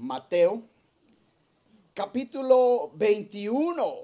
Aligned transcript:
Mateo, 0.00 0.62
capítulo 1.92 2.90
21, 2.94 3.94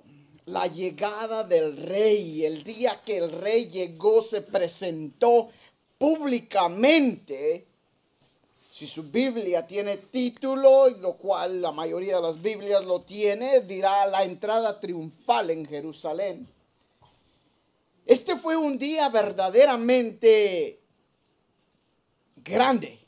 la 0.44 0.66
llegada 0.66 1.42
del 1.42 1.74
rey, 1.78 2.44
el 2.44 2.62
día 2.62 3.00
que 3.02 3.16
el 3.16 3.32
rey 3.32 3.66
llegó, 3.66 4.20
se 4.20 4.42
presentó 4.42 5.48
públicamente. 5.96 7.66
Si 8.70 8.86
su 8.86 9.04
Biblia 9.04 9.66
tiene 9.66 9.96
título, 9.96 10.90
lo 10.90 11.14
cual 11.14 11.62
la 11.62 11.72
mayoría 11.72 12.16
de 12.16 12.22
las 12.22 12.42
Biblias 12.42 12.84
lo 12.84 13.00
tiene, 13.00 13.62
dirá 13.62 14.04
la 14.04 14.22
entrada 14.22 14.78
triunfal 14.78 15.48
en 15.48 15.64
Jerusalén. 15.64 16.46
Este 18.04 18.36
fue 18.36 18.54
un 18.54 18.78
día 18.78 19.08
verdaderamente 19.08 20.78
grande. 22.36 23.05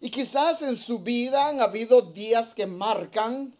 Y 0.00 0.10
quizás 0.10 0.62
en 0.62 0.76
su 0.76 1.00
vida 1.00 1.48
han 1.48 1.60
habido 1.60 2.02
días 2.02 2.54
que 2.54 2.66
marcan 2.66 3.52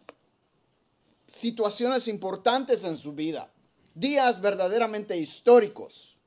situaciones 1.27 2.07
importantes 2.07 2.83
en 2.83 2.97
su 2.97 3.13
vida, 3.13 3.51
días 3.93 4.39
verdaderamente 4.41 5.17
históricos. 5.17 6.17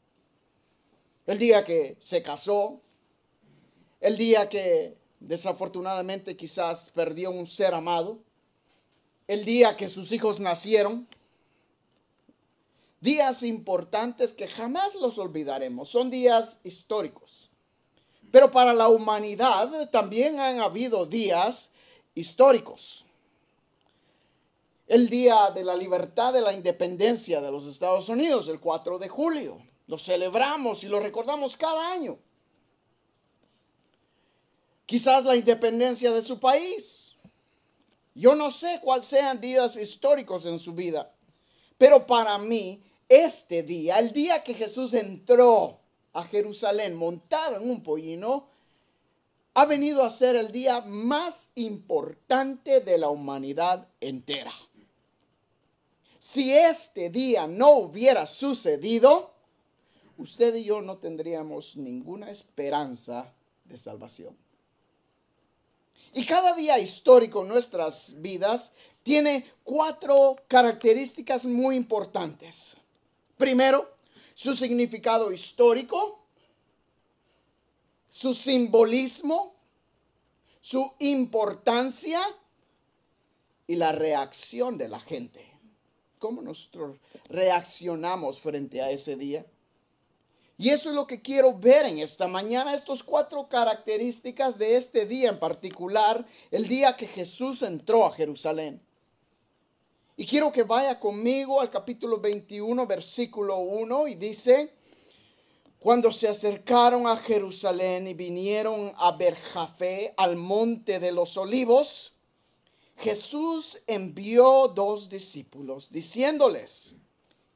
El 1.27 1.39
día 1.39 1.65
que 1.65 1.97
se 1.98 2.23
casó, 2.23 2.80
el 4.01 4.17
día 4.19 4.48
que 4.48 4.98
desafortunadamente 5.20 6.37
quizás 6.37 6.91
perdió 6.91 7.31
un 7.31 7.47
ser 7.47 7.73
amado, 7.75 8.19
el 9.29 9.45
día 9.45 9.77
que 9.77 9.89
sus 9.89 10.12
hijos 10.12 10.41
nacieron, 10.41 11.09
días 13.01 13.42
importantes 13.42 14.34
que 14.34 14.48
jamás 14.48 14.95
los 14.97 15.19
olvidaremos, 15.19 15.89
son 15.89 16.11
días 16.11 16.59
históricos. 16.65 17.42
Pero 18.33 18.51
para 18.51 18.73
la 18.73 18.89
humanidad 18.89 19.91
también 19.91 20.41
han 20.41 20.59
habido 20.59 21.05
días 21.05 21.71
históricos. 22.15 23.05
El 24.89 25.11
día 25.11 25.51
de 25.51 25.62
la 25.62 25.77
libertad 25.77 26.33
de 26.33 26.41
la 26.41 26.55
independencia 26.55 27.43
de 27.43 27.53
los 27.53 27.67
Estados 27.67 28.09
Unidos, 28.09 28.48
el 28.48 28.59
4 28.59 28.98
de 28.98 29.09
julio. 29.09 29.62
Lo 29.87 29.98
celebramos 29.98 30.83
y 30.83 30.89
lo 30.89 30.98
recordamos 30.98 31.59
cada 31.59 31.93
año. 31.93 32.19
Quizás 34.87 35.25
la 35.25 35.37
independencia 35.37 36.11
de 36.11 36.23
su 36.23 36.41
país. 36.41 37.15
Yo 38.15 38.34
no 38.34 38.51
sé 38.51 38.81
cuáles 38.83 39.06
sean 39.06 39.43
días 39.43 39.77
históricos 39.77 40.47
en 40.47 40.59
su 40.59 40.73
vida, 40.73 41.15
pero 41.77 42.06
para 42.06 42.39
mí 42.39 42.83
este 43.09 43.62
día, 43.62 43.99
el 43.99 44.12
día 44.12 44.43
que 44.43 44.55
Jesús 44.55 44.95
entró 44.95 45.81
a 46.13 46.25
Jerusalén 46.25 46.95
montado 46.95 47.57
en 47.57 47.71
un 47.71 47.83
pollino, 47.83 48.47
ha 49.55 49.67
venido 49.67 50.03
a 50.03 50.11
ser 50.11 50.37
el 50.37 50.51
día 50.51 50.81
más 50.81 51.49
importante 51.55 52.81
de 52.81 52.99
la 52.99 53.09
humanidad 53.09 53.87
entera. 54.01 54.53
Si 56.19 56.53
este 56.53 57.11
día 57.11 57.47
no 57.47 57.73
hubiera 57.73 58.27
sucedido, 58.27 59.33
usted 60.19 60.55
y 60.55 60.65
yo 60.65 60.81
no 60.81 60.99
tendríamos 60.99 61.77
ninguna 61.77 62.31
esperanza 62.31 63.33
de 63.65 63.77
salvación. 63.77 64.37
Y 66.15 66.25
cada 66.25 66.55
día 66.55 66.79
histórico 66.79 67.43
en 67.43 67.49
nuestras 67.49 68.15
vidas 68.21 68.73
tiene 69.03 69.47
cuatro 69.65 70.37
características 70.47 71.45
muy 71.45 71.75
importantes. 71.75 72.77
Primero, 73.37 73.91
su 74.43 74.57
significado 74.57 75.31
histórico, 75.31 76.19
su 78.09 78.35
simbolismo, 78.35 79.55
su 80.61 80.95
importancia 80.99 82.21
y 83.69 83.77
la 83.77 83.93
reacción 83.93 84.79
de 84.79 84.89
la 84.89 84.99
gente. 84.99 85.49
¿Cómo 86.19 86.43
nosotros 86.43 86.99
reaccionamos 87.29 88.41
frente 88.41 88.83
a 88.83 88.91
ese 88.91 89.15
día? 89.15 89.47
Y 90.59 90.71
eso 90.71 90.91
es 90.91 90.97
lo 90.97 91.06
que 91.06 91.22
quiero 91.22 91.56
ver 91.56 91.87
en 91.87 92.00
esta 92.00 92.27
mañana, 92.27 92.75
estas 92.75 93.05
cuatro 93.05 93.49
características 93.49 94.59
de 94.59 94.77
este 94.77 95.06
día 95.06 95.28
en 95.28 95.39
particular, 95.39 96.27
el 96.50 96.66
día 96.66 96.97
que 96.97 97.06
Jesús 97.06 97.62
entró 97.62 98.06
a 98.06 98.12
Jerusalén. 98.12 98.83
Y 100.17 100.27
quiero 100.27 100.53
que 100.53 100.62
vaya 100.62 101.00
conmigo 101.00 101.61
al 101.61 101.71
capítulo 101.71 102.21
21, 102.21 102.87
versículo 102.87 103.59
1, 103.61 104.09
y 104.09 104.15
dice, 104.17 104.75
cuando 105.78 106.12
se 106.12 106.28
acercaron 106.28 107.06
a 107.06 107.17
Jerusalén 107.17 108.06
y 108.06 108.12
vinieron 108.12 108.93
a 108.99 109.12
Berjafé, 109.12 110.12
al 110.19 110.37
monte 110.37 111.01
de 111.01 111.12
los 111.12 111.39
olivos, 111.39 112.12
Jesús 112.99 113.78
envió 113.87 114.69
dos 114.69 115.09
discípulos, 115.09 115.91
diciéndoles, 115.91 116.95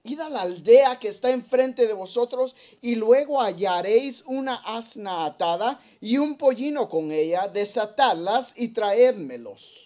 id 0.03 0.21
a 0.21 0.31
la 0.31 0.41
aldea 0.41 0.99
que 0.99 1.09
está 1.09 1.31
enfrente 1.31 1.87
de 1.87 1.93
vosotros 1.93 2.57
y 2.81 2.95
luego 2.95 3.43
hallaréis 3.43 4.23
una 4.27 4.57
asna 4.65 5.27
atada 5.27 5.79
y 6.01 6.17
un 6.17 6.39
pollino 6.39 6.89
con 6.89 7.13
ella, 7.13 7.49
desatadlas 7.49 8.55
y 8.57 8.69
traédmelos. 8.69 9.86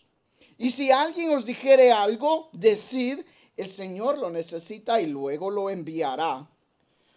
Y 0.60 0.72
si 0.72 0.90
alguien 0.90 1.30
os 1.30 1.46
dijere 1.46 1.90
algo, 1.90 2.50
decid, 2.52 3.20
el 3.56 3.66
Señor 3.66 4.18
lo 4.18 4.28
necesita 4.28 5.00
y 5.00 5.06
luego 5.06 5.50
lo 5.50 5.70
enviará. 5.70 6.50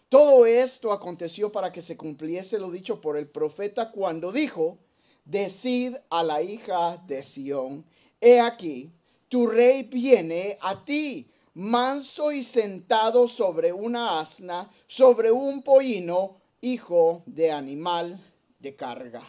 Todo 0.07 0.45
esto 0.45 0.93
aconteció 0.93 1.51
para 1.51 1.69
que 1.69 1.81
se 1.81 1.97
cumpliese 1.97 2.57
lo 2.57 2.71
dicho 2.71 3.01
por 3.01 3.17
el 3.17 3.27
profeta 3.27 3.91
cuando 3.91 4.31
dijo, 4.31 4.77
decid 5.25 5.97
a 6.09 6.23
la 6.23 6.41
hija 6.41 6.95
de 7.05 7.21
Sión, 7.21 7.85
he 8.21 8.39
aquí, 8.39 8.93
tu 9.27 9.45
rey 9.45 9.83
viene 9.83 10.57
a 10.61 10.85
ti, 10.85 11.29
manso 11.53 12.31
y 12.31 12.43
sentado 12.43 13.27
sobre 13.27 13.73
una 13.73 14.21
asna, 14.21 14.71
sobre 14.87 15.33
un 15.33 15.63
pollino, 15.63 16.37
hijo 16.61 17.23
de 17.25 17.51
animal 17.51 18.21
de 18.59 18.73
carga. 18.73 19.21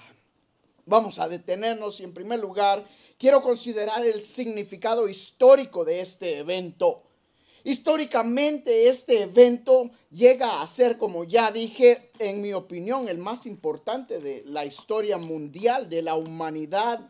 Vamos 0.86 1.18
a 1.18 1.28
detenernos 1.28 1.98
y 2.00 2.04
en 2.04 2.12
primer 2.12 2.40
lugar 2.40 2.84
quiero 3.18 3.42
considerar 3.42 4.04
el 4.04 4.24
significado 4.24 5.08
histórico 5.08 5.84
de 5.84 6.00
este 6.00 6.38
evento. 6.38 7.02
Históricamente 7.66 8.88
este 8.88 9.22
evento 9.22 9.90
llega 10.10 10.60
a 10.60 10.66
ser, 10.66 10.98
como 10.98 11.24
ya 11.24 11.50
dije, 11.50 12.10
en 12.18 12.42
mi 12.42 12.52
opinión, 12.52 13.08
el 13.08 13.16
más 13.16 13.46
importante 13.46 14.20
de 14.20 14.42
la 14.46 14.66
historia 14.66 15.16
mundial, 15.16 15.88
de 15.88 16.02
la 16.02 16.14
humanidad. 16.14 17.00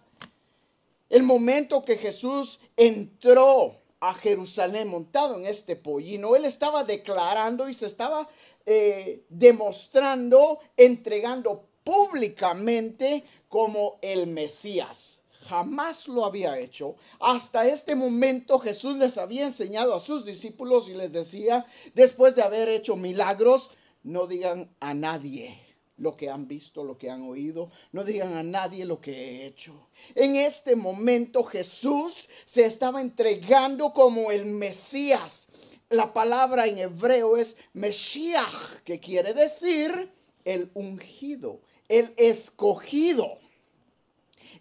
El 1.11 1.25
momento 1.25 1.85
que 1.85 1.97
Jesús 1.97 2.61
entró 2.77 3.81
a 3.99 4.15
Jerusalén 4.15 4.87
montado 4.87 5.37
en 5.37 5.47
este 5.47 5.75
pollino, 5.75 6.37
él 6.37 6.45
estaba 6.45 6.85
declarando 6.85 7.69
y 7.69 7.75
se 7.75 7.87
estaba 7.87 8.29
eh, 8.65 9.25
demostrando, 9.29 10.61
entregando 10.77 11.65
públicamente 11.83 13.25
como 13.49 13.99
el 14.03 14.29
Mesías. 14.29 15.21
Jamás 15.49 16.09
lo 16.09 16.25
había 16.25 16.59
hecho. 16.59 16.97
Hasta 17.21 17.69
este 17.69 17.95
momento 17.95 18.59
Jesús 18.59 18.97
les 18.97 19.19
había 19.19 19.45
enseñado 19.45 19.95
a 19.95 20.01
sus 20.01 20.25
discípulos 20.25 20.89
y 20.89 20.95
les 20.95 21.13
decía, 21.13 21.67
después 21.95 22.35
de 22.35 22.43
haber 22.43 22.69
hecho 22.69 22.97
milagros, 22.97 23.73
no 24.03 24.27
digan 24.27 24.75
a 24.81 24.95
nadie 24.95 25.59
lo 25.97 26.17
que 26.17 26.31
han 26.31 26.49
visto, 26.49 26.83
lo 26.83 26.99
que 26.99 27.11
han 27.11 27.23
oído. 27.23 27.71
No 27.93 28.05
digan 28.05 28.35
a 28.35 28.43
nadie 28.43 28.85
lo 28.85 29.01
que 29.01 29.13
he 29.13 29.47
hecho. 29.47 29.89
En 30.15 30.37
este 30.37 30.77
momento 30.77 31.45
Jesús 31.45 32.29
se 32.47 32.65
estaba 32.65 33.01
entregando 33.01 33.93
como 33.93 34.31
el 34.31 34.47
Mesías. 34.47 35.49
La 35.91 36.13
palabra 36.13 36.67
en 36.67 36.79
hebreo 36.79 37.37
es 37.37 37.57
Meshiach, 37.75 38.83
que 38.85 38.99
quiere 38.99 39.35
decir 39.35 40.11
el 40.45 40.71
ungido, 40.75 41.61
el 41.89 42.15
escogido. 42.17 43.39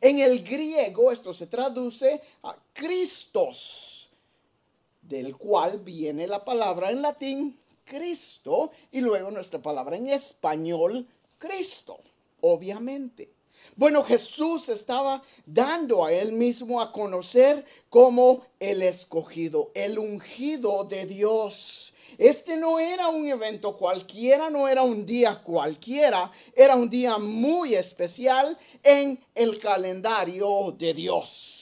En 0.03 0.19
el 0.19 0.44
griego 0.44 1.14
esto 1.14 1.31
se 1.31 1.47
traduce 1.47 2.19
a 2.44 2.54
Cristos, 2.74 4.10
del 5.01 5.38
cual 5.38 5.80
viene 5.80 6.27
la 6.27 6.44
palabra 6.44 6.89
en 6.89 7.01
latín 7.01 7.57
Cristo 7.86 8.72
y 8.92 9.00
luego 9.00 9.31
nuestra 9.31 9.62
palabra 9.62 9.95
en 9.95 10.10
español 10.10 11.07
Cristo, 11.38 12.01
obviamente. 12.42 13.30
Bueno, 13.77 14.04
Jesús 14.04 14.68
estaba 14.68 15.24
dando 15.45 16.04
a 16.04 16.12
él 16.12 16.33
mismo 16.33 16.81
a 16.81 16.92
conocer 16.92 17.66
como 17.89 18.45
el 18.60 18.81
escogido, 18.81 19.72
el 19.74 19.98
ungido 19.98 20.83
de 20.83 21.06
Dios. 21.06 21.93
Este 22.18 22.56
no 22.57 22.80
era 22.80 23.07
un 23.07 23.27
evento 23.27 23.75
cualquiera, 23.77 24.50
no 24.50 24.68
era 24.68 24.83
un 24.83 25.06
día 25.06 25.42
cualquiera, 25.44 26.31
era 26.56 26.75
un 26.75 26.89
día 26.89 27.18
muy 27.18 27.75
especial 27.75 28.57
en 28.83 29.19
el 29.36 29.60
calendario 29.60 30.75
de 30.77 30.94
Dios. 30.94 31.54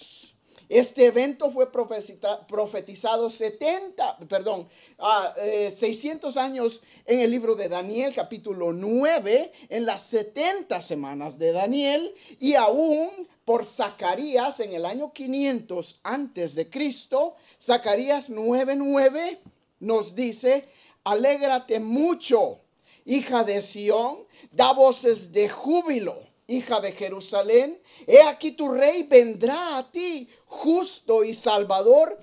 Este 0.72 1.08
evento 1.08 1.52
fue 1.52 1.70
profetizado 1.70 3.30
70, 3.30 4.20
perdón, 4.30 4.70
600 4.98 6.38
ah, 6.38 6.40
eh, 6.40 6.44
años 6.46 6.82
en 7.06 7.20
el 7.20 7.30
libro 7.30 7.56
de 7.56 7.68
Daniel, 7.68 8.14
capítulo 8.16 8.72
9, 8.72 9.52
en 9.68 9.86
las 9.86 10.04
70 10.04 10.80
semanas 10.80 11.38
de 11.38 11.52
Daniel, 11.52 12.14
y 12.40 12.54
aún 12.54 13.10
por 13.44 13.66
Zacarías 13.66 14.62
en 14.62 14.72
el 14.72 14.86
año 14.86 15.12
500 15.12 16.00
antes 16.04 16.56
de 16.56 16.70
Cristo. 16.70 17.36
Zacarías 17.62 18.30
9:9 18.30 19.40
nos 19.82 20.16
dice, 20.16 20.70
"Alégrate 21.04 21.82
mucho, 21.82 22.60
hija 23.04 23.44
de 23.44 23.62
Sión, 23.62 24.26
da 24.52 24.72
voces 24.72 25.34
de 25.34 25.50
júbilo." 25.50 26.32
hija 26.52 26.82
de 26.82 26.92
Jerusalén, 26.92 27.80
he 28.06 28.22
aquí 28.22 28.52
tu 28.52 28.70
rey 28.70 29.04
vendrá 29.04 29.78
a 29.78 29.90
ti, 29.90 30.28
justo 30.46 31.24
y 31.24 31.34
salvador, 31.34 32.20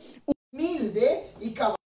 humilde 0.52 1.32
y 1.40 1.52
caballero 1.52 1.76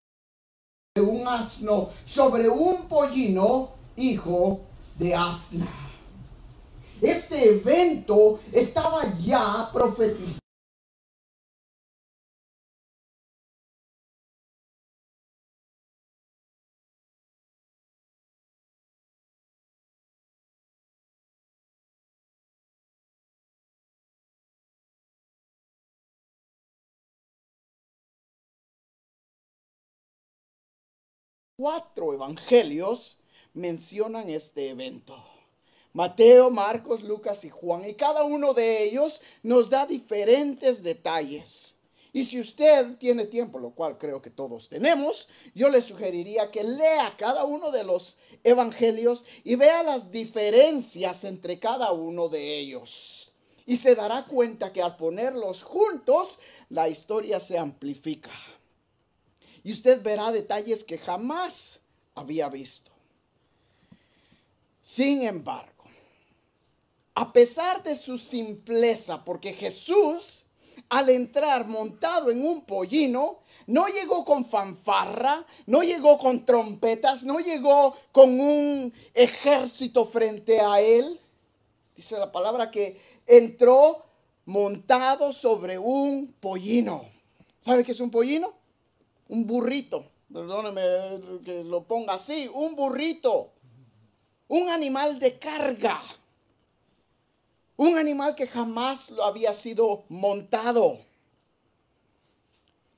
de 0.95 1.01
un 1.01 1.27
asno, 1.27 1.91
sobre 2.05 2.49
un 2.49 2.89
pollino, 2.89 3.71
hijo 3.97 4.61
de 4.99 5.15
asna. 5.15 5.69
Este 7.01 7.49
evento 7.49 8.41
estaba 8.53 9.03
ya 9.19 9.71
profetizado. 9.73 10.42
Cuatro 31.57 32.15
evangelios 32.15 33.19
mencionan 33.53 34.31
este 34.31 34.71
evento. 34.71 35.23
Mateo, 35.93 36.49
Marcos, 36.51 37.03
Lucas 37.03 37.45
y 37.45 37.51
Juan. 37.51 37.87
Y 37.89 37.95
cada 37.95 38.23
uno 38.23 38.55
de 38.55 38.85
ellos 38.85 39.21
nos 39.43 39.69
da 39.69 39.85
diferentes 39.85 40.83
detalles. 40.83 41.75
Y 42.15 42.25
si 42.25 42.41
usted 42.41 42.97
tiene 42.97 43.27
tiempo, 43.27 43.59
lo 43.59 43.71
cual 43.71 43.99
creo 43.99 44.23
que 44.23 44.31
todos 44.31 44.71
tenemos, 44.71 45.29
yo 45.55 45.69
le 45.69 45.83
sugeriría 45.83 46.51
que 46.51 46.65
lea 46.65 47.13
cada 47.19 47.45
uno 47.45 47.71
de 47.71 47.85
los 47.85 48.17
evangelios 48.45 49.25
y 49.45 49.57
vea 49.57 49.83
las 49.83 50.11
diferencias 50.11 51.25
entre 51.25 51.59
cada 51.59 51.93
uno 51.93 52.31
de 52.31 52.59
ellos. 52.59 53.33
Y 53.67 53.77
se 53.77 53.95
dará 53.95 54.25
cuenta 54.27 54.73
que 54.73 54.83
al 54.83 54.97
ponerlos 54.97 55.63
juntos, 55.63 56.39
la 56.71 56.89
historia 56.89 57.41
se 57.41 57.59
amplifica. 57.59 58.31
Y 59.65 59.73
usted 59.73 60.03
verá 60.03 60.33
detalles 60.33 60.85
que 60.85 60.99
jamás 60.99 61.81
había 62.15 62.49
visto. 62.49 62.91
Sin 64.83 65.23
embargo, 65.23 65.85
a 67.15 67.33
pesar 67.33 67.83
de 67.83 67.95
su 67.95 68.19
simpleza, 68.19 69.25
porque 69.25 69.53
Jesús 69.53 70.43
al 70.93 71.09
entrar 71.09 71.67
montado 71.67 72.31
en 72.31 72.45
un 72.45 72.67
pollino, 72.67 73.39
no 73.67 73.87
llegó 73.87 74.27
con 74.27 74.45
fanfarra, 74.45 75.47
no 75.67 75.83
llegó 75.83 76.19
con 76.19 76.45
trompetas, 76.45 77.25
no 77.25 77.39
llegó 77.39 77.97
con 78.13 78.39
un 78.39 78.93
ejército 79.15 80.05
frente 80.05 80.61
a 80.61 80.81
él. 80.81 81.19
Dice 81.97 82.19
la 82.19 82.31
palabra 82.31 82.71
que 82.71 83.01
entró 83.27 84.05
montado 84.45 85.33
sobre 85.33 85.79
un 85.79 86.35
pollino. 86.39 87.07
¿Sabe 87.63 87.85
qué 87.85 87.93
es 87.93 88.01
un 88.01 88.11
pollino? 88.11 88.53
Un 89.29 89.47
burrito. 89.47 90.11
Perdóneme 90.33 91.43
que 91.45 91.63
lo 91.65 91.85
ponga 91.85 92.15
así, 92.15 92.49
un 92.53 92.75
burrito. 92.75 93.53
Un 94.49 94.69
animal 94.69 95.19
de 95.19 95.39
carga. 95.39 96.03
Un 97.77 97.99
animal 97.99 98.35
que 98.35 98.47
jamás 98.47 99.11
lo 99.11 99.25
había 99.25 99.53
sido 99.55 100.05
montado. 100.09 100.99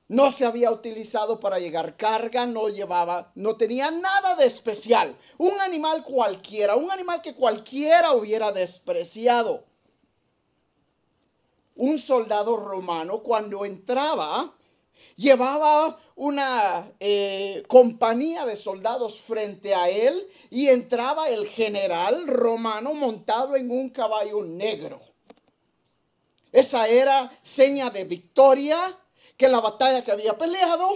No 0.07 0.29
se 0.29 0.45
había 0.45 0.69
utilizado 0.71 1.39
para 1.39 1.57
llegar 1.57 1.97
carga, 1.97 2.45
no 2.45 2.69
llevaba, 2.69 3.31
no 3.33 3.57
tenía 3.57 3.89
nada 3.89 4.35
de 4.35 4.45
especial. 4.45 5.17
Un 5.37 5.59
animal 5.59 6.03
cualquiera, 6.03 6.75
un 6.75 6.91
animal 6.91 7.21
que 7.21 7.33
cualquiera 7.33 8.13
hubiera 8.13 8.51
despreciado. 8.51 9.63
Un 11.75 11.97
soldado 11.97 12.55
romano 12.55 13.19
cuando 13.23 13.65
entraba 13.65 14.53
Llevaba 15.15 15.97
una 16.15 16.91
eh, 16.99 17.63
compañía 17.67 18.45
de 18.45 18.55
soldados 18.55 19.19
frente 19.19 19.73
a 19.73 19.89
él 19.89 20.27
y 20.49 20.67
entraba 20.67 21.29
el 21.29 21.47
general 21.47 22.27
romano 22.27 22.93
montado 22.93 23.55
en 23.55 23.71
un 23.71 23.89
caballo 23.89 24.43
negro. 24.43 24.99
Esa 26.51 26.87
era 26.87 27.31
seña 27.43 27.89
de 27.89 28.05
victoria, 28.05 28.97
que 29.37 29.49
la 29.49 29.59
batalla 29.59 30.03
que 30.03 30.11
había 30.11 30.37
peleado 30.37 30.89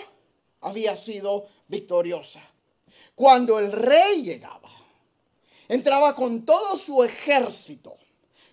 había 0.62 0.96
sido 0.96 1.48
victoriosa. 1.68 2.42
Cuando 3.16 3.60
el 3.60 3.72
rey 3.72 4.24
llegaba, 4.24 4.70
entraba 5.68 6.16
con 6.16 6.46
todo 6.46 6.78
su 6.78 7.04
ejército 7.04 7.99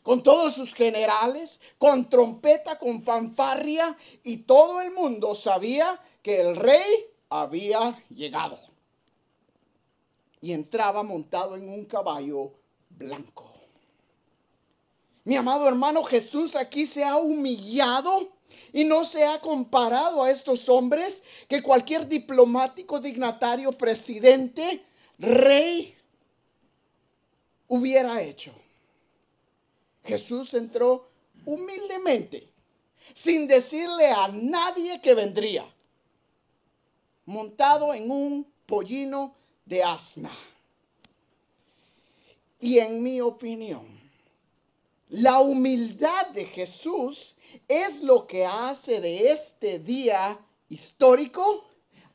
con 0.06 0.23
todos 0.23 0.55
sus 0.55 0.73
generales, 0.73 1.58
con 1.79 2.08
trompeta, 2.08 2.79
con 2.79 3.03
fanfarria, 3.03 3.97
y 4.23 4.37
todo 4.37 4.81
el 4.81 4.93
mundo 4.93 5.35
sabía 5.35 6.00
que 6.23 6.41
el 6.41 6.55
rey 6.55 7.06
había 7.29 8.00
llegado. 8.11 8.56
Y 10.41 10.53
entraba 10.53 11.03
montado 11.03 11.56
en 11.56 11.69
un 11.69 11.87
caballo 11.87 12.53
blanco. 12.88 13.53
Mi 15.25 15.35
amado 15.35 15.67
hermano 15.67 16.05
Jesús 16.05 16.55
aquí 16.55 16.87
se 16.87 17.03
ha 17.03 17.17
humillado 17.17 18.29
y 18.73 18.85
no 18.85 19.05
se 19.05 19.25
ha 19.25 19.41
comparado 19.41 20.23
a 20.23 20.31
estos 20.31 20.69
hombres 20.69 21.25
que 21.49 21.64
cualquier 21.64 22.06
diplomático, 22.06 23.00
dignatario, 23.00 23.73
presidente, 23.73 24.85
rey 25.19 25.97
hubiera 27.67 28.23
hecho. 28.23 28.53
Jesús 30.06 30.55
entró 30.55 31.08
humildemente, 31.44 32.49
sin 33.14 33.47
decirle 33.47 34.08
a 34.08 34.29
nadie 34.29 35.00
que 35.00 35.14
vendría, 35.14 35.67
montado 37.25 37.93
en 37.93 38.11
un 38.11 38.47
pollino 38.67 39.35
de 39.64 39.82
asna. 39.82 40.32
Y 42.61 42.79
en 42.79 43.03
mi 43.03 43.20
opinión, 43.20 43.87
la 45.08 45.41
humildad 45.41 46.29
de 46.29 46.47
Jesús 46.47 47.35
es 47.69 48.00
lo 48.00 48.26
que 48.26 48.44
hace 48.44 49.00
de 49.00 49.31
este 49.31 49.79
día 49.79 50.39
histórico 50.69 51.65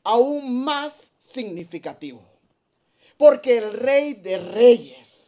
aún 0.02 0.64
más 0.64 1.10
significativo. 1.18 2.22
Porque 3.16 3.58
el 3.58 3.72
rey 3.72 4.14
de 4.14 4.38
reyes 4.38 5.21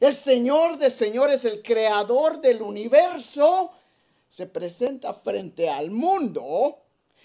el 0.00 0.16
Señor 0.16 0.78
de 0.78 0.90
señores, 0.90 1.44
el 1.44 1.62
creador 1.62 2.40
del 2.40 2.62
universo, 2.62 3.70
se 4.28 4.46
presenta 4.46 5.12
frente 5.12 5.68
al 5.68 5.90
mundo 5.90 6.78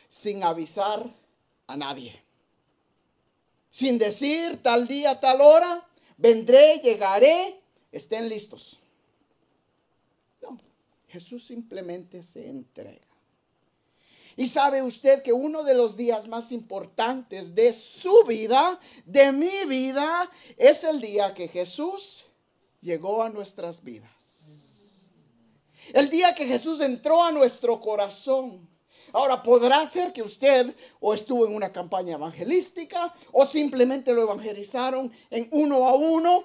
sin 0.10 0.44
avisar 0.44 1.10
a 1.67 1.77
nadie. 1.77 2.22
Sin 3.72 3.98
decir 3.98 4.62
tal 4.62 4.88
día, 4.88 5.20
tal 5.20 5.39
hora, 5.41 5.88
vendré, 6.17 6.79
llegaré, 6.79 7.60
estén 7.91 8.27
listos. 8.27 8.79
No, 10.41 10.60
Jesús 11.08 11.46
simplemente 11.46 12.24
se 12.24 12.50
entrega. 12.50 13.05
Y 14.38 14.48
sabe 14.48 14.82
usted 14.82 15.24
que 15.24 15.32
uno 15.32 15.63
de 15.63 15.75
los 15.75 15.96
días 15.96 16.27
más 16.27 16.51
importantes 16.51 17.55
de 17.55 17.72
su 17.72 18.24
vida, 18.25 18.79
de 19.05 19.32
mi 19.32 19.65
vida, 19.65 20.29
es 20.58 20.84
el 20.84 21.00
día 21.00 21.34
que 21.34 21.48
Jesús 21.48 22.25
llegó 22.86 23.24
a 23.24 23.30
nuestras 23.30 23.84
vidas. 23.84 25.10
El 25.92 26.10
día 26.10 26.34
que 26.36 26.46
Jesús 26.46 26.80
entró 26.80 27.22
a 27.24 27.32
nuestro 27.32 27.82
corazón. 27.82 28.70
Ahora, 29.12 29.42
podrá 29.42 29.86
ser 29.86 30.13
que 30.13 30.22
usted 30.22 30.75
o 31.00 31.13
estuvo 31.13 31.46
en 31.46 31.56
una 31.56 31.72
campaña 31.72 32.15
evangelística 32.15 33.13
o 33.32 33.46
simplemente 33.46 34.13
lo 34.13 34.22
evangelizaron 34.22 35.12
en 35.30 35.48
uno 35.51 35.88
a 35.88 35.94
uno. 35.96 36.44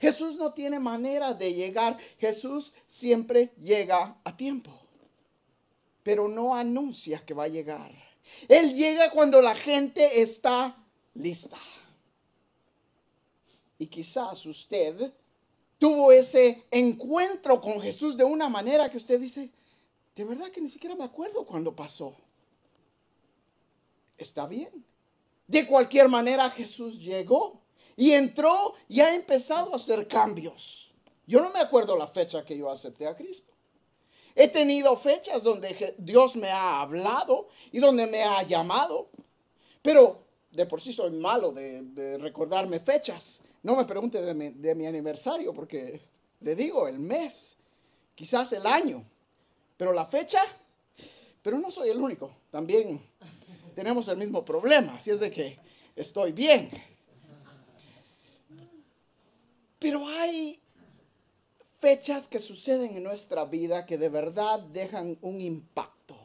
Jesús 0.00 0.36
no 0.36 0.52
tiene 0.52 0.78
manera 0.78 1.34
de 1.34 1.52
llegar. 1.52 1.96
Jesús 2.18 2.72
siempre 2.86 3.52
llega 3.58 4.16
a 4.24 4.36
tiempo, 4.36 4.70
pero 6.02 6.28
no 6.28 6.54
anuncia 6.54 7.24
que 7.24 7.34
va 7.34 7.44
a 7.44 7.48
llegar. 7.48 7.90
Él 8.48 8.74
llega 8.74 9.10
cuando 9.10 9.40
la 9.40 9.54
gente 9.54 10.20
está 10.20 10.76
lista. 11.14 11.58
Y 13.78 13.86
quizás 13.86 14.44
usted 14.46 15.12
tuvo 15.84 16.12
ese 16.12 16.64
encuentro 16.70 17.60
con 17.60 17.78
Jesús 17.78 18.16
de 18.16 18.24
una 18.24 18.48
manera 18.48 18.88
que 18.88 18.96
usted 18.96 19.20
dice, 19.20 19.50
de 20.16 20.24
verdad 20.24 20.48
que 20.48 20.62
ni 20.62 20.70
siquiera 20.70 20.96
me 20.96 21.04
acuerdo 21.04 21.44
cuando 21.44 21.76
pasó. 21.76 22.16
Está 24.16 24.46
bien. 24.46 24.82
De 25.46 25.66
cualquier 25.66 26.08
manera 26.08 26.48
Jesús 26.48 26.98
llegó 26.98 27.60
y 27.96 28.12
entró 28.12 28.72
y 28.88 29.02
ha 29.02 29.14
empezado 29.14 29.74
a 29.74 29.76
hacer 29.76 30.08
cambios. 30.08 30.94
Yo 31.26 31.42
no 31.42 31.50
me 31.50 31.58
acuerdo 31.58 31.98
la 31.98 32.06
fecha 32.06 32.46
que 32.46 32.56
yo 32.56 32.70
acepté 32.70 33.06
a 33.06 33.14
Cristo. 33.14 33.52
He 34.34 34.48
tenido 34.48 34.96
fechas 34.96 35.42
donde 35.42 35.94
Dios 35.98 36.34
me 36.36 36.48
ha 36.48 36.80
hablado 36.80 37.48
y 37.70 37.78
donde 37.80 38.06
me 38.06 38.22
ha 38.22 38.42
llamado. 38.44 39.10
Pero 39.82 40.24
de 40.50 40.64
por 40.64 40.80
sí 40.80 40.94
soy 40.94 41.10
malo 41.10 41.52
de, 41.52 42.16
recordarme 42.22 42.80
fechas. 42.80 43.42
No 43.64 43.74
me 43.74 43.86
pregunte 43.86 44.20
de 44.20 44.34
mi, 44.34 44.50
de 44.50 44.74
mi 44.74 44.86
aniversario 44.86 45.54
porque 45.54 46.02
le 46.40 46.54
digo 46.54 46.86
el 46.86 46.98
mes, 46.98 47.56
quizás 48.14 48.52
el 48.52 48.66
año, 48.66 49.02
pero 49.78 49.94
la 49.94 50.04
fecha, 50.04 50.42
pero 51.42 51.58
no 51.58 51.70
soy 51.70 51.88
el 51.88 51.96
único. 51.96 52.30
También 52.50 53.00
tenemos 53.74 54.06
el 54.08 54.18
mismo 54.18 54.44
problema, 54.44 54.96
así 54.96 55.10
es 55.10 55.18
de 55.18 55.30
que 55.30 55.58
estoy 55.96 56.32
bien. 56.32 56.70
Pero 59.78 60.06
hay 60.08 60.60
fechas 61.80 62.28
que 62.28 62.40
suceden 62.40 62.98
en 62.98 63.02
nuestra 63.02 63.46
vida 63.46 63.86
que 63.86 63.96
de 63.96 64.10
verdad 64.10 64.60
dejan 64.60 65.16
un 65.22 65.40
impacto. 65.40 66.16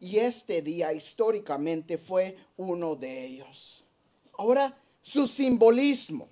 Y 0.00 0.18
este 0.18 0.62
día 0.62 0.92
históricamente 0.92 1.96
fue 1.96 2.36
uno 2.56 2.96
de 2.96 3.24
ellos. 3.24 3.84
Ahora, 4.36 4.76
su 5.04 5.26
simbolismo. 5.26 6.28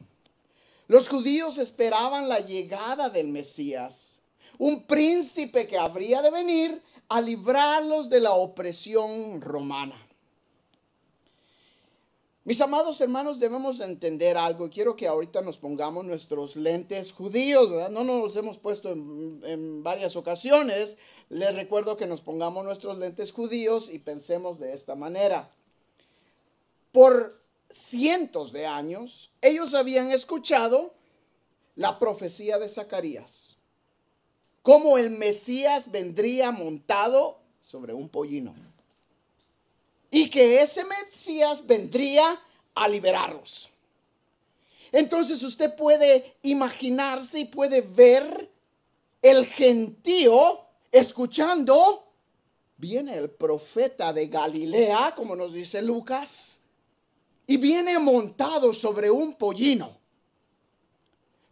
Los 0.89 1.09
judíos 1.09 1.59
esperaban 1.59 2.29
la 2.29 2.41
llegada 2.41 3.11
del 3.11 3.29
Mesías, 3.29 4.21
un 4.59 4.87
príncipe 4.87 5.69
que 5.69 5.79
habría 5.79 6.23
de 6.23 6.31
venir 6.31 6.83
a 7.09 7.21
librarlos 7.21 8.09
de 8.09 8.21
la 8.21 8.33
opresión 8.33 9.41
romana. 9.41 10.09
Mis 12.45 12.61
amados 12.61 13.01
hermanos, 13.01 13.39
debemos 13.39 13.79
entender 13.79 14.37
algo. 14.37 14.69
Quiero 14.69 14.97
que 14.97 15.07
ahorita 15.07 15.43
nos 15.43 15.59
pongamos 15.59 16.05
nuestros 16.05 16.57
lentes 16.57 17.13
judíos, 17.13 17.71
¿verdad? 17.71 17.91
No 17.91 18.03
nos 18.03 18.21
los 18.21 18.37
hemos 18.37 18.59
puesto 18.59 18.91
en, 18.91 19.83
varias 19.85 20.17
ocasiones. 20.17 20.97
Les 21.29 21.55
recuerdo 21.55 21.97
que 21.97 22.07
nos 22.07 22.21
pongamos 22.21 22.65
nuestros 22.65 22.99
lentes 22.99 23.33
judíos 23.33 23.91
y 23.93 23.99
pensemos 24.01 24.59
de 24.59 24.73
esta 24.73 24.97
manera. 24.97 25.51
Por 26.91 27.42
cientos 27.73 28.53
de 28.53 28.67
años, 28.67 29.31
ellos 29.41 29.75
habían 29.75 30.13
escuchado 30.13 30.95
la 31.75 31.99
profecía 31.99 32.59
de 32.59 32.69
Zacarías. 32.69 33.57
Cómo 34.63 34.99
el 34.99 35.11
Mesías 35.11 35.91
vendría 35.91 36.51
montado 36.51 37.39
sobre 37.63 37.95
un 37.95 38.09
pollino 38.09 38.55
y 40.11 40.29
que 40.29 40.61
ese 40.61 40.85
Mesías 40.85 41.67
vendría 41.67 42.41
a 42.75 42.87
liberarlos. 42.87 43.71
Entonces 44.93 45.43
usted 45.43 45.75
puede 45.75 46.37
imaginarse 46.43 47.41
y 47.41 47.45
puede 47.47 47.81
ver 47.81 48.51
el 49.23 49.47
gentío 49.47 50.61
escuchando. 50.93 52.07
Viene 52.77 53.17
el 53.17 53.31
profeta 53.31 54.13
de 54.13 54.27
Galilea, 54.27 55.15
como 55.17 55.35
nos 55.35 55.55
dice 55.55 55.81
Lucas, 55.81 56.61
y 57.53 57.59
viene 57.59 57.99
montado 57.99 58.73
sobre 58.73 59.11
un 59.11 59.35
pollino. 59.35 59.95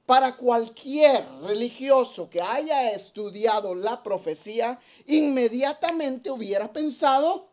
Para 0.07 0.35
cualquier 0.35 1.29
religioso 1.43 2.31
que 2.31 2.41
haya 2.41 2.91
estudiado 2.93 3.75
la 3.75 4.03
profecía, 4.03 4.81
inmediatamente 5.05 6.31
hubiera 6.31 6.73
pensado, 6.73 7.51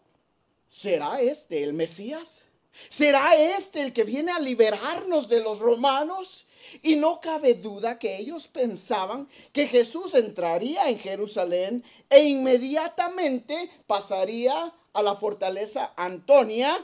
¿Será 0.70 1.20
este 1.20 1.62
el 1.62 1.74
Mesías? 1.74 2.44
¿Será 2.89 3.36
este 3.36 3.82
el 3.82 3.92
que 3.92 4.06
viene 4.06 4.32
a 4.32 4.39
liberarnos 4.39 5.27
de 5.27 5.42
los 5.42 5.60
romanos? 5.60 6.46
Y 6.82 6.96
no 6.96 7.20
cabe 7.20 7.54
duda 7.56 8.00
que 8.00 8.16
ellos 8.16 8.48
pensaban 8.48 9.27
que 9.51 9.68
Jesús 9.68 10.13
entraría 10.13 10.88
en 10.88 11.00
Jerusalén 11.00 11.84
e 12.10 12.24
inmediatamente 12.24 13.70
pasaría 13.88 14.74
a 14.94 15.04
la 15.04 15.18
fortaleza 15.18 15.92
Antonia 15.98 16.82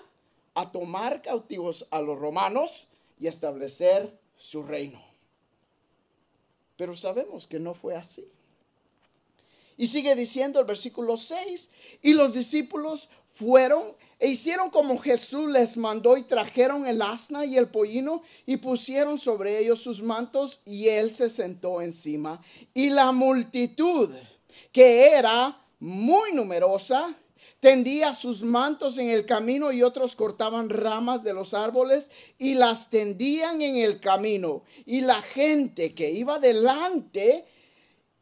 a 0.54 0.72
tomar 0.72 1.22
cautivos 1.22 1.88
a 1.92 2.02
los 2.02 2.20
romanos 2.20 2.88
y 3.20 3.28
establecer 3.28 4.18
su 4.38 4.64
reino. 4.64 5.02
Pero 6.78 6.96
sabemos 6.96 7.48
que 7.48 7.60
no 7.60 7.74
fue 7.74 7.96
así. 7.96 8.28
Y 9.78 9.88
sigue 9.88 10.16
diciendo 10.16 10.60
el 10.60 10.66
versículo 10.66 11.18
6, 11.18 11.70
y 12.02 12.14
los 12.14 12.34
discípulos 12.34 13.10
fueron 13.34 13.96
e 14.20 14.30
hicieron 14.30 14.70
como 14.70 14.98
Jesús 15.00 15.52
les 15.52 15.76
mandó 15.76 16.16
y 16.16 16.24
trajeron 16.24 16.86
el 16.86 17.02
asna 17.02 17.44
y 17.46 17.58
el 17.58 17.68
pollino 17.68 18.22
y 18.46 18.56
pusieron 18.56 19.18
sobre 19.18 19.60
ellos 19.60 19.82
sus 19.82 20.02
mantos 20.02 20.62
y 20.66 20.88
él 20.88 21.12
se 21.12 21.30
sentó 21.30 21.82
encima. 21.82 22.42
Y 22.74 22.90
la 22.90 23.12
multitud, 23.12 24.10
que 24.72 25.10
era 25.10 25.60
muy 25.80 26.32
numerosa, 26.32 27.18
tendía 27.64 28.12
sus 28.12 28.44
mantos 28.44 28.98
en 28.98 29.10
el 29.10 29.26
camino 29.26 29.72
y 29.72 29.84
otros 29.84 30.18
cortaban 30.18 30.68
ramas 30.68 31.24
de 31.24 31.32
los 31.32 31.54
árboles 31.54 32.12
y 32.38 32.56
las 32.56 32.90
tendían 32.90 33.62
en 33.62 33.78
el 33.78 34.02
camino. 34.02 34.64
Y 34.86 35.00
la 35.00 35.22
gente 35.22 35.96
que 35.96 36.12
iba 36.12 36.40
delante 36.40 37.46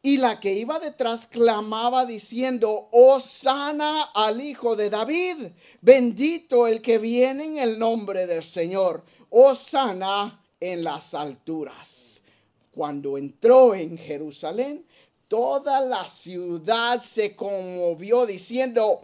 y 0.00 0.18
la 0.18 0.38
que 0.38 0.52
iba 0.52 0.78
detrás 0.78 1.26
clamaba 1.26 2.06
diciendo, 2.06 2.88
oh 2.92 3.18
sana 3.18 4.12
al 4.14 4.40
Hijo 4.40 4.76
de 4.76 4.90
David, 4.90 5.48
bendito 5.80 6.68
el 6.68 6.80
que 6.80 6.98
viene 6.98 7.44
en 7.44 7.58
el 7.58 7.80
nombre 7.80 8.28
del 8.28 8.44
Señor, 8.44 9.02
oh 9.30 9.56
sana 9.56 10.40
en 10.60 10.84
las 10.84 11.14
alturas. 11.14 12.22
Cuando 12.70 13.18
entró 13.18 13.74
en 13.74 13.98
Jerusalén, 13.98 14.86
toda 15.26 15.80
la 15.80 16.04
ciudad 16.04 17.02
se 17.02 17.34
conmovió 17.34 18.24
diciendo, 18.24 19.00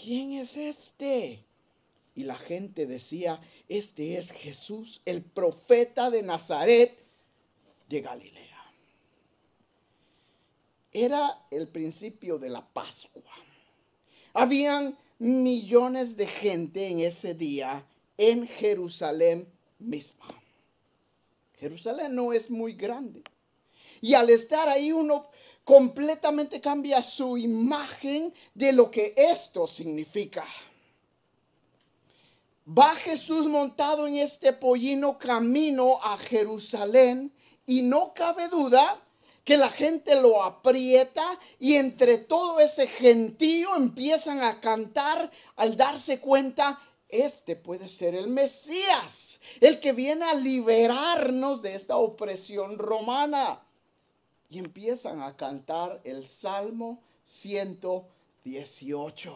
¿quién 0.00 0.32
es 0.32 0.56
este? 0.56 1.44
Y 2.14 2.24
la 2.24 2.36
gente 2.36 2.86
decía, 2.86 3.40
este 3.68 4.18
es 4.18 4.32
Jesús, 4.32 5.00
el 5.04 5.22
profeta 5.22 6.10
de 6.10 6.22
Nazaret 6.22 6.98
de 7.88 8.00
Galilea 8.00 8.48
era 10.92 11.46
el 11.50 11.68
principio 11.68 12.38
de 12.38 12.48
la 12.48 12.66
Pascua. 12.66 13.32
Habían 14.32 14.96
millones 15.18 16.16
de 16.16 16.26
gente 16.26 16.86
en 16.86 17.00
ese 17.00 17.34
día 17.34 17.86
en 18.16 18.46
Jerusalén 18.46 19.48
misma. 19.78 20.26
Jerusalén 21.58 22.14
no 22.14 22.32
es 22.32 22.50
muy 22.50 22.72
grande. 22.72 23.22
Y 24.00 24.14
al 24.14 24.30
estar 24.30 24.68
ahí 24.68 24.92
uno 24.92 25.28
completamente 25.68 26.62
cambia 26.62 27.02
su 27.02 27.36
imagen 27.36 28.32
de 28.54 28.72
lo 28.72 28.90
que 28.90 29.12
esto 29.14 29.66
significa. 29.66 30.42
Va 32.66 32.94
Jesús 32.94 33.44
montado 33.44 34.06
en 34.06 34.16
este 34.16 34.54
pollino 34.54 35.18
camino 35.18 35.98
a 36.02 36.16
Jerusalén 36.16 37.34
y 37.66 37.82
no 37.82 38.14
cabe 38.14 38.48
duda 38.48 38.98
que 39.44 39.58
la 39.58 39.68
gente 39.68 40.18
lo 40.22 40.42
aprieta 40.42 41.38
y 41.58 41.74
entre 41.74 42.16
todo 42.16 42.60
ese 42.60 42.86
gentío 42.86 43.76
empiezan 43.76 44.42
a 44.42 44.60
cantar 44.62 45.30
al 45.56 45.76
darse 45.76 46.18
cuenta, 46.18 46.80
este 47.10 47.56
puede 47.56 47.88
ser 47.88 48.14
el 48.14 48.28
Mesías, 48.28 49.38
el 49.60 49.80
que 49.80 49.92
viene 49.92 50.24
a 50.24 50.34
liberarnos 50.34 51.60
de 51.60 51.74
esta 51.74 51.98
opresión 51.98 52.78
romana. 52.78 53.67
Y 54.50 54.58
empiezan 54.58 55.22
a 55.22 55.36
cantar 55.36 56.00
el 56.04 56.26
Salmo 56.26 57.02
118. 57.24 59.34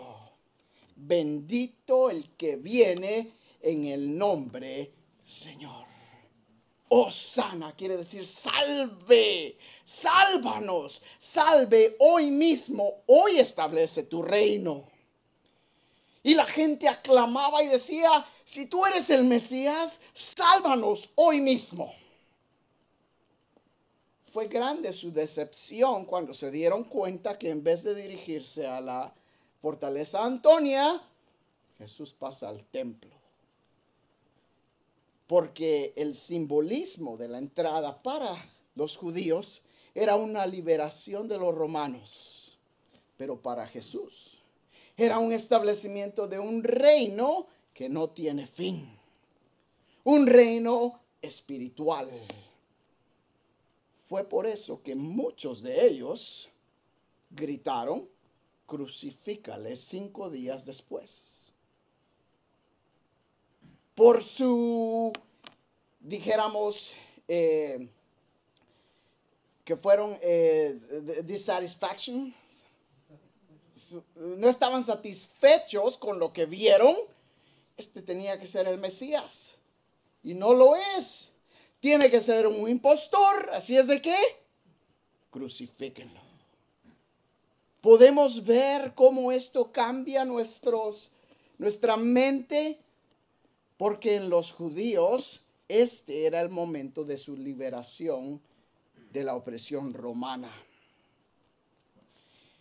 Bendito 0.97 2.11
el 2.11 2.31
que 2.31 2.57
viene 2.57 3.33
en 3.61 3.85
el 3.87 4.17
nombre 4.17 4.93
Señor. 5.27 5.93
Osana 6.95 7.75
quiere 7.75 7.97
decir 7.97 8.27
salve, 8.27 9.57
sálvanos, 9.83 11.01
salve 11.21 11.97
hoy 11.99 12.31
mismo, 12.31 13.03
hoy 13.07 13.39
establece 13.39 14.03
tu 14.03 14.23
reino. 14.23 14.87
Y 16.23 16.35
la 16.35 16.45
gente 16.45 16.89
aclamaba 16.89 17.63
y 17.63 17.69
decía, 17.69 18.27
si 18.45 18.67
tú 18.67 18.85
eres 18.85 19.09
el 19.09 19.25
Mesías, 19.25 20.01
sálvanos 20.15 21.09
hoy 21.15 21.41
mismo. 21.41 21.95
Fue 24.33 24.49
grande 24.49 24.93
su 24.93 25.13
decepción 25.13 26.07
cuando 26.07 26.33
se 26.33 26.51
dieron 26.51 26.85
cuenta 26.85 27.39
que 27.39 27.51
en 27.51 27.63
vez 27.63 27.85
de 27.85 27.95
dirigirse 27.95 28.67
a 28.67 28.81
la 28.81 29.13
fortaleza 29.61 30.25
Antonia, 30.25 31.01
Jesús 31.79 32.13
pasa 32.13 32.49
al 32.49 32.65
templo 32.65 33.11
porque 35.33 35.95
el 35.97 36.15
simbolismo 36.15 37.17
de 37.17 37.27
la 37.27 37.39
entrada 37.39 38.03
para 38.03 38.37
los 38.75 38.99
judíos 38.99 39.63
era 39.95 40.15
una 40.15 40.47
liberación 40.47 41.27
de 41.27 41.39
los 41.39 41.55
romanos, 41.55 42.59
pero 43.17 43.41
para 43.41 43.67
Jesús 43.67 44.43
era 44.95 45.19
un 45.19 45.33
establecimiento 45.33 46.29
de 46.29 46.39
un 46.39 46.63
reino 46.63 47.47
que 47.73 47.89
no 47.89 48.11
tiene 48.11 48.47
fin, 48.47 48.87
un 50.05 50.27
reino 50.27 51.01
espiritual. 51.23 52.11
Fue 54.13 54.25
por 54.25 54.47
eso 54.47 54.83
que 54.83 54.95
muchos 54.95 55.63
de 55.63 55.87
ellos 55.87 56.51
gritaron, 57.31 58.07
crucifícale 58.67 59.75
cinco 59.75 60.29
días 60.29 60.67
después. 60.67 61.51
Por 63.95 64.23
su, 64.23 65.15
dijéramos, 65.99 66.93
eh, 67.27 67.89
que 69.65 69.79
fueron 69.79 70.19
eh, 70.21 70.79
dissatisfaction, 71.25 72.35
no 74.15 74.47
estaban 74.47 74.83
satisfechos 74.83 75.97
con 75.97 76.19
lo 76.19 76.35
que 76.35 76.45
vieron, 76.45 76.95
este 77.79 78.03
tenía 78.03 78.39
que 78.39 78.47
ser 78.47 78.69
el 78.69 78.77
Mesías. 78.77 79.53
Y 80.23 80.35
no 80.35 80.53
lo 80.53 80.77
es. 80.77 81.32
Tiene 81.83 82.13
que 82.13 82.21
ser 82.21 82.47
un 82.47 82.69
impostor. 82.69 83.51
Así 83.53 83.77
es 83.77 83.89
de 83.89 84.01
qué? 84.01 84.17
Crucifíquenlo. 85.33 86.21
Podemos 87.81 88.45
ver 88.45 88.95
cómo 88.95 89.33
esto 89.33 89.73
cambia 89.73 90.25
nuestros, 90.25 91.11
nuestra 91.59 91.97
mente, 91.97 92.79
porque 93.77 94.15
en 94.15 94.31
los 94.31 94.53
judíos 94.53 95.43
este 95.67 96.25
era 96.27 96.41
el 96.41 96.51
momento 96.51 97.03
de 97.05 97.19
su 97.19 97.37
liberación 97.37 98.41
de 99.13 99.25
la 99.25 99.35
opresión 99.35 99.93
romana. 99.93 100.53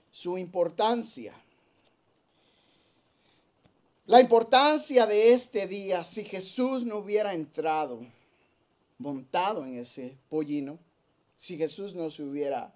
Su 0.09 0.35
importancia. 0.39 1.35
La 4.07 4.19
importancia 4.19 5.05
de 5.05 5.33
este 5.33 5.67
día, 5.67 6.03
si 6.03 6.23
Jesús 6.23 6.85
no 6.85 6.97
hubiera 6.97 7.35
entrado 7.35 7.99
montado 9.01 9.65
en 9.65 9.77
ese 9.77 10.17
pollino, 10.29 10.79
si 11.37 11.57
Jesús 11.57 11.95
no 11.95 12.09
se 12.09 12.23
hubiera 12.23 12.73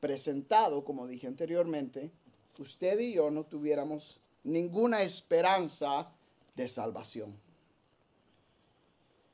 presentado, 0.00 0.84
como 0.84 1.06
dije 1.06 1.26
anteriormente, 1.26 2.12
usted 2.58 2.98
y 3.00 3.14
yo 3.14 3.30
no 3.30 3.44
tuviéramos 3.44 4.20
ninguna 4.44 5.02
esperanza 5.02 6.10
de 6.54 6.68
salvación. 6.68 7.38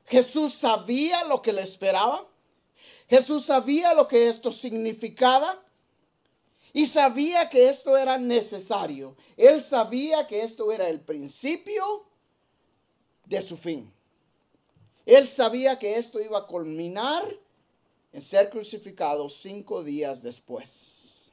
Jesús 0.05 0.53
sabía 0.53 1.23
lo 1.25 1.41
que 1.41 1.53
le 1.53 1.61
esperaba. 1.61 2.27
Jesús 3.07 3.45
sabía 3.45 3.93
lo 3.93 4.07
que 4.07 4.27
esto 4.27 4.51
significaba. 4.51 5.63
Y 6.73 6.85
sabía 6.85 7.49
que 7.49 7.69
esto 7.69 7.97
era 7.97 8.17
necesario. 8.17 9.15
Él 9.37 9.61
sabía 9.61 10.27
que 10.27 10.41
esto 10.41 10.71
era 10.71 10.87
el 10.87 11.01
principio 11.01 12.05
de 13.25 13.41
su 13.41 13.57
fin. 13.57 13.91
Él 15.09 15.27
sabía 15.27 15.79
que 15.79 15.97
esto 15.97 16.21
iba 16.21 16.37
a 16.37 16.45
culminar 16.45 17.23
en 18.13 18.21
ser 18.21 18.47
crucificado 18.51 19.27
cinco 19.27 19.83
días 19.83 20.21
después. 20.21 21.31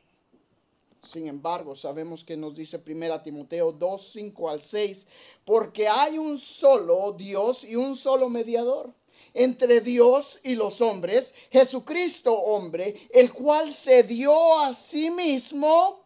Sin 1.07 1.27
embargo, 1.27 1.77
sabemos 1.77 2.25
que 2.25 2.39
nos 2.39 2.57
dice 2.57 2.81
1 2.85 3.21
Timoteo 3.21 3.73
2, 3.73 4.13
5 4.13 4.49
al 4.49 4.63
6, 4.63 5.07
porque 5.45 5.89
hay 5.89 6.17
un 6.17 6.39
solo 6.39 7.13
Dios 7.13 7.65
y 7.65 7.77
un 7.77 7.97
solo 7.97 8.31
mediador 8.31 8.95
entre 9.35 9.83
Dios 9.83 10.41
y 10.43 10.55
los 10.55 10.81
hombres, 10.81 11.35
Jesucristo 11.51 12.33
hombre, 12.33 12.95
el 13.11 13.31
cual 13.31 13.75
se 13.75 14.05
dio 14.05 14.59
a 14.61 14.73
sí 14.73 15.11
mismo 15.11 16.01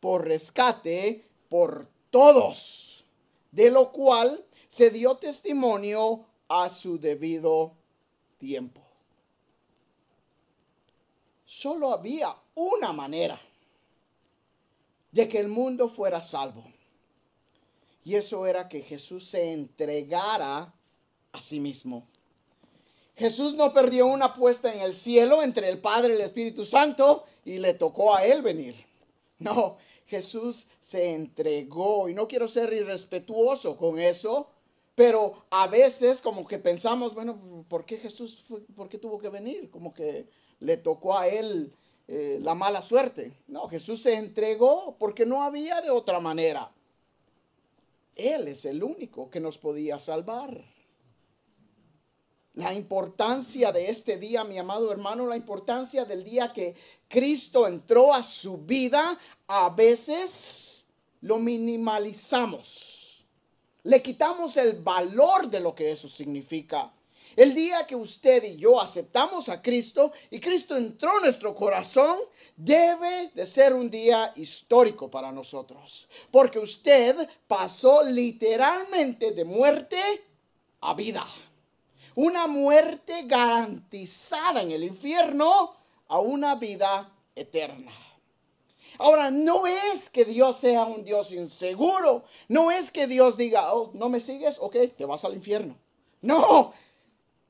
por 0.00 0.26
rescate 0.26 1.28
por 1.50 1.86
todos, 2.08 3.04
de 3.52 3.70
lo 3.70 3.92
cual 3.92 4.42
se 4.68 4.88
dio 4.88 5.16
testimonio 5.18 6.24
a 6.50 6.68
su 6.68 6.98
debido 6.98 7.76
tiempo. 8.36 8.82
Solo 11.46 11.92
había 11.92 12.36
una 12.56 12.92
manera 12.92 13.40
de 15.12 15.28
que 15.28 15.38
el 15.38 15.46
mundo 15.46 15.88
fuera 15.88 16.20
salvo. 16.20 16.64
Y 18.04 18.16
eso 18.16 18.46
era 18.46 18.68
que 18.68 18.82
Jesús 18.82 19.28
se 19.28 19.52
entregara 19.52 20.74
a 21.30 21.40
sí 21.40 21.60
mismo. 21.60 22.08
Jesús 23.14 23.54
no 23.54 23.72
perdió 23.72 24.06
una 24.06 24.26
apuesta 24.26 24.74
en 24.74 24.80
el 24.80 24.94
cielo 24.94 25.44
entre 25.44 25.68
el 25.68 25.80
Padre 25.80 26.14
y 26.14 26.16
el 26.16 26.22
Espíritu 26.22 26.64
Santo 26.64 27.26
y 27.44 27.58
le 27.58 27.74
tocó 27.74 28.16
a 28.16 28.24
él 28.24 28.42
venir. 28.42 28.74
No, 29.38 29.76
Jesús 30.06 30.66
se 30.80 31.12
entregó 31.14 32.08
y 32.08 32.14
no 32.14 32.26
quiero 32.26 32.48
ser 32.48 32.72
irrespetuoso 32.72 33.76
con 33.76 34.00
eso, 34.00 34.50
pero 35.00 35.46
a 35.48 35.66
veces 35.66 36.20
como 36.20 36.46
que 36.46 36.58
pensamos, 36.58 37.14
bueno, 37.14 37.64
¿por 37.68 37.86
qué 37.86 37.96
Jesús, 37.96 38.44
por 38.76 38.90
qué 38.90 38.98
tuvo 38.98 39.16
que 39.18 39.30
venir? 39.30 39.70
Como 39.70 39.94
que 39.94 40.28
le 40.58 40.76
tocó 40.76 41.16
a 41.16 41.26
él 41.26 41.72
eh, 42.06 42.38
la 42.42 42.54
mala 42.54 42.82
suerte. 42.82 43.32
No, 43.48 43.66
Jesús 43.66 44.02
se 44.02 44.12
entregó 44.12 44.96
porque 44.98 45.24
no 45.24 45.42
había 45.42 45.80
de 45.80 45.88
otra 45.88 46.20
manera. 46.20 46.70
Él 48.14 48.46
es 48.46 48.66
el 48.66 48.82
único 48.82 49.30
que 49.30 49.40
nos 49.40 49.56
podía 49.56 49.98
salvar. 49.98 50.62
La 52.52 52.74
importancia 52.74 53.72
de 53.72 53.88
este 53.88 54.18
día, 54.18 54.44
mi 54.44 54.58
amado 54.58 54.92
hermano, 54.92 55.26
la 55.26 55.38
importancia 55.38 56.04
del 56.04 56.24
día 56.24 56.52
que 56.52 56.74
Cristo 57.08 57.66
entró 57.66 58.12
a 58.12 58.22
su 58.22 58.58
vida, 58.58 59.18
a 59.46 59.70
veces 59.70 60.84
lo 61.22 61.38
minimalizamos. 61.38 62.89
Le 63.84 64.02
quitamos 64.02 64.56
el 64.56 64.74
valor 64.74 65.48
de 65.48 65.60
lo 65.60 65.74
que 65.74 65.90
eso 65.90 66.08
significa. 66.08 66.92
El 67.36 67.54
día 67.54 67.86
que 67.86 67.94
usted 67.94 68.42
y 68.42 68.56
yo 68.56 68.80
aceptamos 68.80 69.48
a 69.48 69.62
Cristo 69.62 70.12
y 70.30 70.40
Cristo 70.40 70.76
entró 70.76 71.16
en 71.18 71.24
nuestro 71.24 71.54
corazón, 71.54 72.18
debe 72.56 73.30
de 73.34 73.46
ser 73.46 73.72
un 73.72 73.88
día 73.88 74.32
histórico 74.36 75.10
para 75.10 75.30
nosotros. 75.30 76.08
Porque 76.30 76.58
usted 76.58 77.28
pasó 77.46 78.02
literalmente 78.02 79.30
de 79.30 79.44
muerte 79.44 79.98
a 80.80 80.94
vida 80.94 81.24
una 82.14 82.46
muerte 82.46 83.22
garantizada 83.24 84.62
en 84.62 84.72
el 84.72 84.84
infierno 84.84 85.74
a 86.08 86.18
una 86.18 86.54
vida 86.56 87.10
eterna. 87.34 87.92
Ahora, 89.02 89.30
no 89.30 89.66
es 89.66 90.10
que 90.10 90.26
Dios 90.26 90.58
sea 90.58 90.84
un 90.84 91.04
Dios 91.04 91.32
inseguro, 91.32 92.22
no 92.48 92.70
es 92.70 92.90
que 92.90 93.06
Dios 93.06 93.38
diga, 93.38 93.72
oh, 93.72 93.90
no 93.94 94.10
me 94.10 94.20
sigues, 94.20 94.58
ok, 94.60 94.76
te 94.94 95.06
vas 95.06 95.24
al 95.24 95.32
infierno. 95.32 95.74
No, 96.20 96.74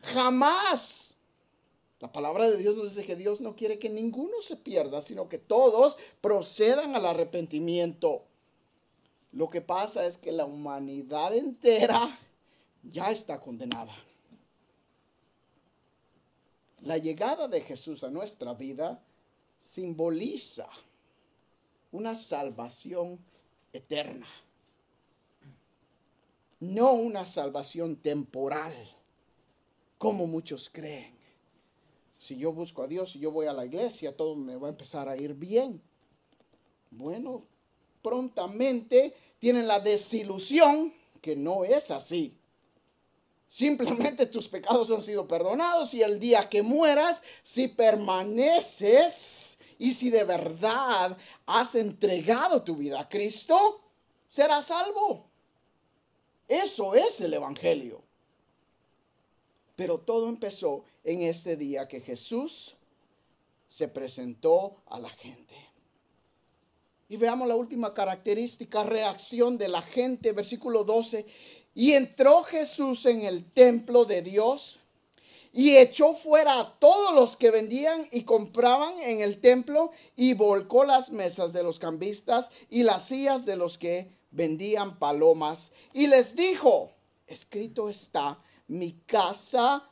jamás. 0.01 1.17
La 1.99 2.13
palabra 2.13 2.49
de 2.49 2.57
Dios 2.57 2.77
nos 2.77 2.95
dice 2.95 3.05
que 3.05 3.17
Dios 3.17 3.41
no 3.41 3.57
quiere 3.57 3.81
que 3.81 3.89
ninguno 3.91 4.41
se 4.43 4.55
pierda, 4.55 5.03
sino 5.03 5.29
que 5.29 5.39
todos 5.39 5.99
procedan 6.21 6.95
al 6.95 7.05
arrepentimiento. 7.05 8.23
Lo 9.33 9.51
que 9.51 9.61
pasa 9.61 10.07
es 10.07 10.19
que 10.19 10.31
la 10.31 10.45
humanidad 10.45 11.35
entera 11.35 12.17
ya 12.85 13.11
está 13.11 13.41
condenada. 13.41 13.93
La 16.83 16.97
llegada 16.97 17.49
de 17.49 17.61
Jesús 17.61 18.05
a 18.05 18.09
nuestra 18.09 18.55
vida 18.55 19.03
simboliza 19.59 20.69
una 21.92 22.14
salvación 22.16 23.18
eterna, 23.72 24.26
no 26.61 26.92
una 26.92 27.26
salvación 27.26 27.96
temporal, 27.96 28.72
como 29.98 30.26
muchos 30.26 30.70
creen. 30.70 31.14
Si 32.18 32.37
yo 32.37 32.53
busco 32.53 32.83
a 32.83 32.87
Dios, 32.87 33.12
si 33.12 33.18
yo 33.18 33.31
voy 33.31 33.46
a 33.46 33.53
la 33.53 33.64
iglesia, 33.64 34.16
todo 34.16 34.37
me 34.37 34.57
va 34.57 34.68
a 34.68 34.70
empezar 34.70 35.09
a 35.09 35.16
ir 35.16 35.35
bien. 35.35 35.81
Bueno, 36.90 37.44
prontamente 38.03 39.14
tienen 39.38 39.66
la 39.66 39.81
desilusión 39.81 40.92
que 41.20 41.35
no 41.37 41.64
es 41.64 41.90
así. 41.90 42.35
Simplemente 43.48 44.26
tus 44.26 44.48
pecados 44.48 44.90
han 44.90 45.03
sido 45.03 45.26
perdonados 45.26 45.92
y 45.94 46.03
el 46.03 46.20
día 46.20 46.48
que 46.48 46.62
mueras, 46.62 47.22
si 47.42 47.68
permaneces 47.68 49.50
y 49.81 49.93
si 49.93 50.11
de 50.11 50.25
verdad 50.25 51.16
has 51.47 51.75
entregado 51.75 52.62
tu 52.62 52.77
vida 52.77 53.01
a 53.01 53.09
Cristo, 53.09 53.81
serás 54.29 54.66
salvo. 54.66 55.25
Eso 56.47 56.95
es 56.95 57.19
el 57.23 57.33
Evangelio. 57.33 58.03
Pero 59.77 59.99
todo 59.99 60.29
empezó 60.29 60.85
en 61.03 61.23
ese 61.23 61.57
día 61.57 61.88
que 61.88 62.03
Jesús 62.03 62.77
se 63.69 63.88
presentó 63.88 64.83
a 64.85 65.01
la 65.01 65.09
gente. 65.09 65.55
Y 67.09 67.16
veamos 67.16 67.49
la 67.49 67.57
última 67.57 67.95
característica, 67.95 68.85
reacción 68.85 69.57
de 69.57 69.69
la 69.69 69.81
gente, 69.81 70.33
versículo 70.33 70.85
12. 70.85 71.25
Y 71.75 71.93
entró 71.93 72.43
Jesús 72.43 73.07
en 73.07 73.23
el 73.23 73.51
templo 73.51 74.05
de 74.05 74.21
Dios 74.21 74.80
y 75.53 75.77
echó 75.77 76.15
fuera 76.15 76.61
a 76.61 76.79
todos 76.79 77.15
los 77.15 77.37
que 77.37 77.51
vendían 77.51 78.09
y 78.13 78.23
compraban 78.23 78.99
en 79.01 79.21
el 79.21 79.41
templo 79.41 79.91
y 80.17 80.35
volcó 80.35 80.85
las 80.85 81.11
mesas 81.11 81.53
de 81.53 81.63
los 81.63 81.79
cambistas 81.79 82.51
y 82.69 82.83
las 82.85 83.07
sillas 83.07 83.45
de 83.47 83.57
los 83.57 83.77
que 83.77 84.11
vendían 84.31 84.99
palomas. 84.99 85.73
Y 85.93 86.07
les 86.07 86.37
dijo, 86.37 86.93
escrito 87.27 87.89
está, 87.89 88.39
mi 88.69 88.93
casa, 89.07 89.89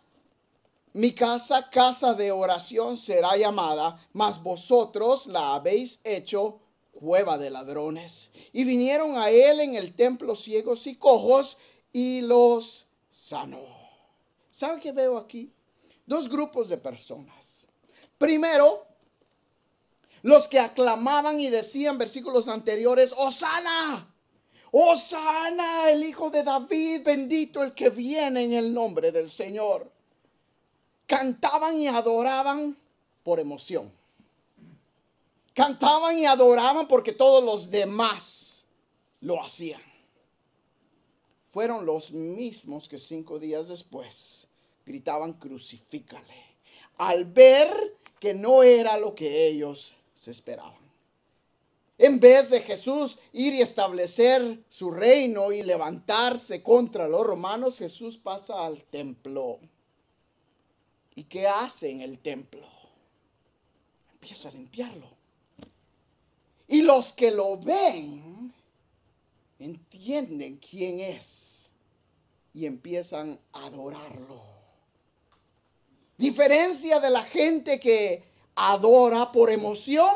mi 0.92 1.12
casa, 1.12 1.68
casa 1.70 2.14
de 2.14 2.30
oración 2.30 2.96
será 2.96 3.36
llamada, 3.36 4.00
mas 4.12 4.42
vosotros 4.42 5.26
la 5.26 5.54
habéis 5.54 5.98
hecho 6.04 6.60
cueva 6.92 7.38
de 7.38 7.50
ladrones. 7.50 8.30
Y 8.52 8.64
vinieron 8.64 9.16
a 9.16 9.30
él 9.30 9.60
en 9.60 9.74
el 9.74 9.94
templo 9.94 10.34
ciegos 10.34 10.86
y 10.86 10.96
cojos 10.96 11.56
y 11.92 12.20
los 12.22 12.86
sanó. 13.10 13.77
¿Sabe 14.58 14.80
qué 14.80 14.90
veo 14.90 15.16
aquí? 15.16 15.52
Dos 16.04 16.28
grupos 16.28 16.66
de 16.66 16.78
personas. 16.78 17.64
Primero, 18.18 18.84
los 20.22 20.48
que 20.48 20.58
aclamaban 20.58 21.38
y 21.38 21.48
decían 21.48 21.96
versículos 21.96 22.48
anteriores, 22.48 23.14
Osana, 23.16 24.12
Osana, 24.72 25.90
el 25.90 26.02
hijo 26.02 26.28
de 26.30 26.42
David, 26.42 27.02
bendito 27.04 27.62
el 27.62 27.72
que 27.72 27.88
viene 27.88 28.46
en 28.46 28.52
el 28.54 28.74
nombre 28.74 29.12
del 29.12 29.30
Señor. 29.30 29.88
Cantaban 31.06 31.78
y 31.78 31.86
adoraban 31.86 32.76
por 33.22 33.38
emoción. 33.38 33.92
Cantaban 35.54 36.18
y 36.18 36.26
adoraban 36.26 36.88
porque 36.88 37.12
todos 37.12 37.44
los 37.44 37.70
demás 37.70 38.64
lo 39.20 39.40
hacían. 39.40 39.82
Fueron 41.52 41.86
los 41.86 42.10
mismos 42.10 42.88
que 42.88 42.98
cinco 42.98 43.38
días 43.38 43.68
después 43.68 44.47
gritaban 44.88 45.34
crucifícale. 45.34 46.48
Al 46.96 47.26
ver 47.26 47.68
que 48.18 48.34
no 48.34 48.64
era 48.64 48.98
lo 48.98 49.14
que 49.14 49.46
ellos 49.46 49.94
se 50.16 50.32
esperaban. 50.32 50.88
En 51.98 52.20
vez 52.20 52.48
de 52.48 52.60
Jesús 52.60 53.18
ir 53.32 53.54
y 53.54 53.60
establecer 53.60 54.60
su 54.68 54.90
reino 54.90 55.52
y 55.52 55.62
levantarse 55.62 56.62
contra 56.62 57.08
los 57.08 57.26
romanos, 57.26 57.78
Jesús 57.78 58.16
pasa 58.16 58.64
al 58.64 58.84
templo. 58.84 59.58
¿Y 61.14 61.24
qué 61.24 61.46
hace 61.46 61.90
en 61.90 62.00
el 62.00 62.20
templo? 62.20 62.66
Empieza 64.12 64.48
a 64.48 64.52
limpiarlo. 64.52 65.08
Y 66.68 66.82
los 66.82 67.12
que 67.12 67.30
lo 67.32 67.56
ven 67.58 68.52
entienden 69.58 70.56
quién 70.58 71.00
es 71.00 71.72
y 72.54 72.66
empiezan 72.66 73.38
a 73.52 73.66
adorarlo. 73.66 74.57
Diferencia 76.18 76.98
de 76.98 77.10
la 77.10 77.22
gente 77.22 77.78
que 77.78 78.24
adora 78.56 79.30
por 79.30 79.50
emoción 79.50 80.10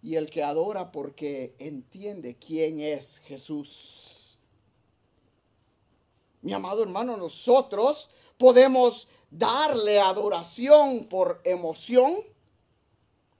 y 0.00 0.14
el 0.14 0.30
que 0.30 0.44
adora 0.44 0.92
porque 0.92 1.56
entiende 1.58 2.36
quién 2.36 2.80
es 2.80 3.18
Jesús. 3.24 4.38
Mi 6.40 6.52
amado 6.52 6.84
hermano, 6.84 7.16
nosotros 7.16 8.10
podemos 8.38 9.08
darle 9.28 9.98
adoración 9.98 11.06
por 11.06 11.40
emoción 11.42 12.14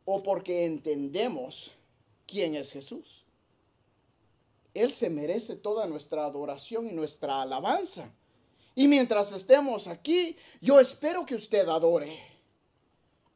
o 0.04 0.22
porque 0.22 0.64
entendemos 0.64 1.70
quién 2.26 2.56
es 2.56 2.72
Jesús. 2.72 3.24
Él 4.72 4.92
se 4.92 5.10
merece 5.10 5.54
toda 5.54 5.86
nuestra 5.86 6.24
adoración 6.24 6.88
y 6.88 6.92
nuestra 6.92 7.42
alabanza. 7.42 8.10
Y 8.74 8.88
mientras 8.88 9.32
estemos 9.32 9.86
aquí, 9.86 10.36
yo 10.60 10.80
espero 10.80 11.24
que 11.24 11.34
usted 11.34 11.68
adore. 11.68 12.18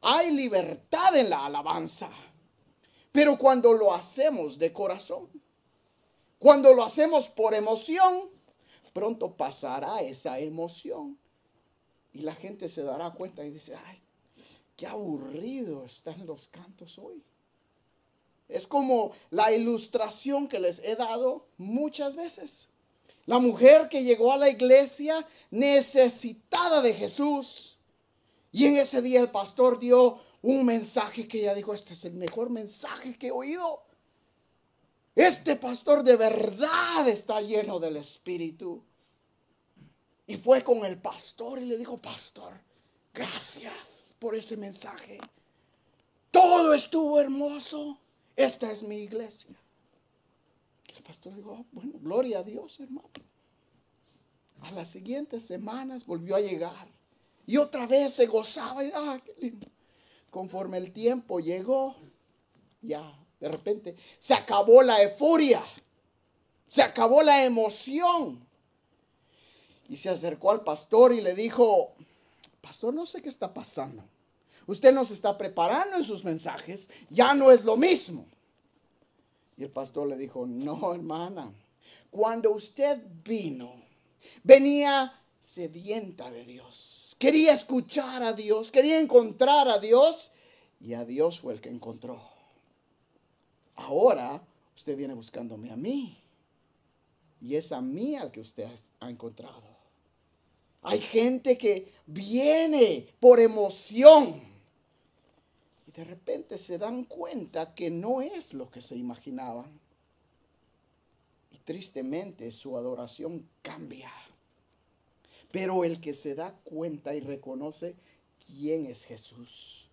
Hay 0.01 0.31
libertad 0.31 1.15
en 1.15 1.29
la 1.29 1.45
alabanza. 1.45 2.09
Pero 3.11 3.37
cuando 3.37 3.73
lo 3.73 3.93
hacemos 3.93 4.57
de 4.57 4.71
corazón, 4.71 5.29
cuando 6.37 6.73
lo 6.73 6.83
hacemos 6.83 7.27
por 7.27 7.53
emoción, 7.53 8.29
pronto 8.93 9.35
pasará 9.35 10.01
esa 10.01 10.39
emoción. 10.39 11.17
Y 12.13 12.21
la 12.21 12.33
gente 12.33 12.69
se 12.69 12.83
dará 12.83 13.11
cuenta 13.11 13.43
y 13.45 13.51
dice, 13.51 13.75
ay, 13.75 13.99
qué 14.75 14.87
aburrido 14.87 15.85
están 15.85 16.25
los 16.25 16.47
cantos 16.47 16.97
hoy. 16.97 17.21
Es 18.47 18.65
como 18.65 19.11
la 19.29 19.51
ilustración 19.51 20.47
que 20.47 20.59
les 20.59 20.79
he 20.79 20.95
dado 20.95 21.45
muchas 21.57 22.15
veces. 22.15 22.68
La 23.29 23.37
mujer 23.37 23.89
que 23.89 24.01
llegó 24.01 24.33
a 24.33 24.37
la 24.37 24.49
iglesia 24.49 25.23
necesitada 25.51 26.81
de 26.81 26.95
Jesús. 26.95 27.77
Y 28.51 28.65
en 28.65 28.77
ese 28.77 29.03
día 29.03 29.19
el 29.19 29.29
pastor 29.29 29.77
dio 29.77 30.19
un 30.41 30.65
mensaje 30.65 31.27
que 31.27 31.41
ella 31.41 31.53
dijo, 31.53 31.71
este 31.71 31.93
es 31.93 32.05
el 32.05 32.13
mejor 32.13 32.49
mensaje 32.49 33.15
que 33.19 33.27
he 33.27 33.31
oído. 33.31 33.83
Este 35.13 35.55
pastor 35.57 36.03
de 36.03 36.17
verdad 36.17 37.07
está 37.07 37.39
lleno 37.39 37.79
del 37.79 37.97
Espíritu. 37.97 38.81
Y 40.25 40.35
fue 40.37 40.63
con 40.63 40.83
el 40.83 40.97
pastor 40.97 41.59
y 41.59 41.65
le 41.65 41.77
dijo, 41.77 41.99
pastor, 41.99 42.59
gracias 43.13 44.15
por 44.17 44.33
ese 44.33 44.57
mensaje. 44.57 45.19
Todo 46.31 46.73
estuvo 46.73 47.19
hermoso. 47.19 47.99
Esta 48.35 48.71
es 48.71 48.81
mi 48.81 49.03
iglesia. 49.03 49.55
Pastor 51.09 51.33
dijo, 51.33 51.57
ah, 51.59 51.65
bueno, 51.71 51.93
gloria 51.99 52.37
a 52.37 52.43
Dios, 52.43 52.79
hermano. 52.79 53.09
A 54.61 54.69
las 54.69 54.89
siguientes 54.89 55.43
semanas 55.43 56.05
volvió 56.05 56.35
a 56.35 56.39
llegar. 56.39 56.87
Y 57.47 57.57
otra 57.57 57.87
vez 57.87 58.13
se 58.13 58.27
gozaba. 58.27 58.83
Y, 58.83 58.91
ah, 58.93 59.19
qué 59.25 59.33
lindo. 59.41 59.65
Conforme 60.29 60.77
el 60.77 60.91
tiempo 60.91 61.39
llegó, 61.39 61.95
ya, 62.83 63.11
de 63.39 63.49
repente, 63.49 63.95
se 64.19 64.35
acabó 64.35 64.83
la 64.83 65.01
euforia. 65.01 65.63
Se 66.67 66.83
acabó 66.83 67.23
la 67.23 67.43
emoción. 67.43 68.45
Y 69.87 69.97
se 69.97 70.09
acercó 70.09 70.51
al 70.51 70.63
pastor 70.63 71.11
y 71.11 71.21
le 71.21 71.33
dijo, 71.33 71.95
pastor, 72.61 72.93
no 72.93 73.07
sé 73.07 73.19
qué 73.23 73.29
está 73.29 73.51
pasando. 73.51 74.03
Usted 74.67 74.93
nos 74.93 75.09
está 75.09 75.35
preparando 75.39 75.95
en 75.95 76.03
sus 76.03 76.23
mensajes, 76.23 76.87
ya 77.09 77.33
no 77.33 77.49
es 77.49 77.65
lo 77.65 77.77
mismo. 77.77 78.27
Y 79.59 79.63
el 79.63 79.71
pastor 79.71 80.07
le 80.07 80.15
dijo, 80.15 80.47
no, 80.47 80.93
hermana, 80.95 81.53
cuando 82.09 82.51
usted 82.51 82.97
vino, 83.25 83.73
venía 84.41 85.21
sedienta 85.43 86.31
de 86.31 86.45
Dios. 86.45 87.17
Quería 87.19 87.51
escuchar 87.51 88.23
a 88.23 88.31
Dios, 88.31 88.71
quería 88.71 89.01
encontrar 89.01 89.67
a 89.67 89.77
Dios 89.77 90.31
y 90.79 90.93
a 90.93 91.03
Dios 91.03 91.41
fue 91.41 91.51
el 91.51 91.59
que 91.59 91.67
encontró. 91.67 92.21
Ahora 93.75 94.41
usted 94.77 94.95
viene 94.95 95.13
buscándome 95.13 95.71
a 95.71 95.75
mí 95.75 96.17
y 97.41 97.55
es 97.55 97.73
a 97.73 97.81
mí 97.81 98.15
al 98.15 98.31
que 98.31 98.39
usted 98.39 98.69
ha 99.01 99.09
encontrado. 99.09 99.67
Hay 100.83 101.01
gente 101.01 101.57
que 101.57 101.91
viene 102.05 103.13
por 103.19 103.41
emoción 103.41 104.41
y 105.89 105.91
de 105.91 106.03
repente 106.03 106.59
se 106.59 106.77
dan 106.77 107.03
cuenta 107.03 107.73
que 107.73 107.89
no 107.89 108.21
es 108.21 108.53
lo 108.53 108.69
que 108.69 108.79
se 108.79 108.95
imaginaban. 108.95 109.79
Y 111.51 111.57
tristemente 111.57 112.51
su 112.51 112.77
adoración 112.77 113.49
cambia. 113.63 114.11
Pero 115.49 115.83
el 115.83 115.99
que 115.99 116.13
se 116.13 116.35
da 116.35 116.53
cuenta 116.63 117.15
y 117.15 117.21
reconoce 117.21 117.95
quién 118.45 118.85
es 118.85 119.03
Jesús, 119.03 119.89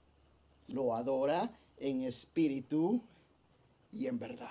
lo 0.68 0.94
adora 0.94 1.59
en 1.78 2.04
espíritu 2.04 3.00
y 3.90 4.06
en 4.06 4.18
verdad. 4.18 4.50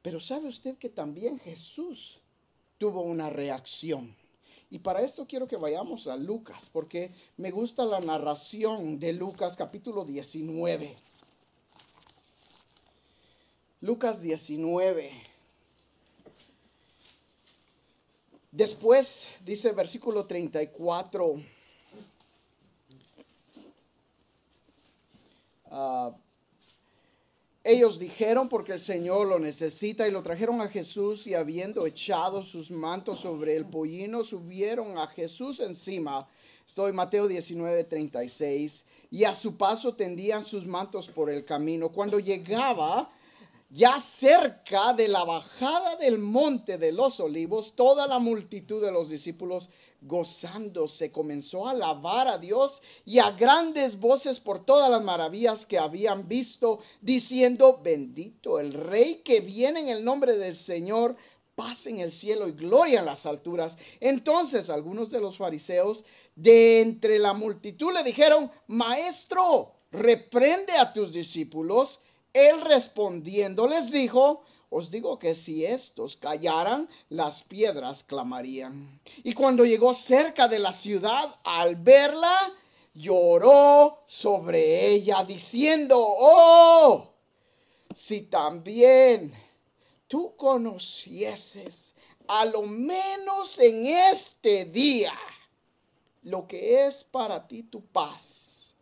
Pero 0.00 0.20
sabe 0.20 0.48
usted 0.48 0.78
que 0.78 0.88
también 0.88 1.38
Jesús 1.38 2.18
tuvo 2.78 3.02
una 3.02 3.28
reacción. 3.28 4.16
Y 4.72 4.78
para 4.78 5.02
esto 5.02 5.26
quiero 5.26 5.46
que 5.46 5.58
vayamos 5.58 6.06
a 6.06 6.16
Lucas, 6.16 6.70
porque 6.72 7.12
me 7.36 7.50
gusta 7.50 7.84
la 7.84 8.00
narración 8.00 8.98
de 8.98 9.12
Lucas 9.12 9.54
capítulo 9.54 10.06
19. 10.06 10.96
Lucas 13.82 14.22
19. 14.22 15.12
Después 18.50 19.26
dice 19.44 19.72
versículo 19.72 20.24
34. 20.24 21.34
Uh, 25.66 26.12
ellos 27.64 27.98
dijeron 27.98 28.48
porque 28.48 28.72
el 28.72 28.80
Señor 28.80 29.28
lo 29.28 29.38
necesita 29.38 30.08
y 30.08 30.10
lo 30.10 30.22
trajeron 30.22 30.60
a 30.60 30.68
Jesús 30.68 31.26
y 31.28 31.34
habiendo 31.34 31.86
echado 31.86 32.42
sus 32.42 32.72
mantos 32.72 33.20
sobre 33.20 33.54
el 33.54 33.66
pollino, 33.66 34.24
subieron 34.24 34.98
a 34.98 35.06
Jesús 35.06 35.60
encima. 35.60 36.28
Estoy 36.66 36.92
Mateo 36.92 37.28
19, 37.28 37.84
36. 37.84 38.84
Y 39.12 39.24
a 39.24 39.34
su 39.34 39.56
paso 39.56 39.94
tendían 39.94 40.42
sus 40.42 40.66
mantos 40.66 41.08
por 41.08 41.30
el 41.30 41.44
camino. 41.44 41.90
Cuando 41.90 42.18
llegaba 42.18 43.12
ya 43.70 44.00
cerca 44.00 44.92
de 44.92 45.06
la 45.06 45.24
bajada 45.24 45.96
del 45.96 46.18
monte 46.18 46.78
de 46.78 46.92
los 46.92 47.20
olivos, 47.20 47.74
toda 47.76 48.06
la 48.06 48.18
multitud 48.18 48.82
de 48.82 48.90
los 48.90 49.08
discípulos 49.08 49.70
gozándose, 50.02 51.12
comenzó 51.12 51.66
a 51.66 51.70
alabar 51.70 52.28
a 52.28 52.38
Dios 52.38 52.82
y 53.04 53.18
a 53.18 53.30
grandes 53.30 53.98
voces 53.98 54.40
por 54.40 54.64
todas 54.64 54.90
las 54.90 55.02
maravillas 55.02 55.64
que 55.64 55.78
habían 55.78 56.28
visto, 56.28 56.80
diciendo, 57.00 57.80
bendito 57.82 58.58
el 58.58 58.74
rey 58.74 59.22
que 59.24 59.40
viene 59.40 59.80
en 59.80 59.88
el 59.88 60.04
nombre 60.04 60.36
del 60.36 60.56
Señor, 60.56 61.16
paz 61.54 61.86
en 61.86 62.00
el 62.00 62.12
cielo 62.12 62.48
y 62.48 62.52
gloria 62.52 63.00
en 63.00 63.06
las 63.06 63.26
alturas. 63.26 63.78
Entonces 64.00 64.70
algunos 64.70 65.10
de 65.10 65.20
los 65.20 65.36
fariseos 65.36 66.04
de 66.34 66.80
entre 66.80 67.18
la 67.18 67.32
multitud 67.32 67.92
le 67.92 68.02
dijeron, 68.02 68.50
maestro, 68.66 69.72
reprende 69.90 70.72
a 70.72 70.92
tus 70.92 71.12
discípulos. 71.12 72.00
Él 72.32 72.60
respondiendo 72.62 73.68
les 73.68 73.90
dijo, 73.90 74.42
os 74.74 74.90
digo 74.90 75.18
que 75.18 75.34
si 75.34 75.66
estos 75.66 76.16
callaran, 76.16 76.88
las 77.10 77.42
piedras 77.42 78.04
clamarían. 78.04 79.00
Y 79.22 79.34
cuando 79.34 79.66
llegó 79.66 79.92
cerca 79.92 80.48
de 80.48 80.58
la 80.58 80.72
ciudad, 80.72 81.36
al 81.44 81.76
verla, 81.76 82.38
lloró 82.94 84.02
sobre 84.06 84.88
ella, 84.88 85.24
diciendo, 85.24 85.98
oh, 86.00 87.12
si 87.94 88.22
también 88.22 89.34
tú 90.08 90.34
conocieses, 90.36 91.94
a 92.26 92.46
lo 92.46 92.62
menos 92.62 93.58
en 93.58 93.84
este 93.84 94.64
día, 94.64 95.12
lo 96.22 96.48
que 96.48 96.86
es 96.86 97.04
para 97.04 97.46
ti 97.46 97.62
tu 97.62 97.84
paz, 97.84 98.74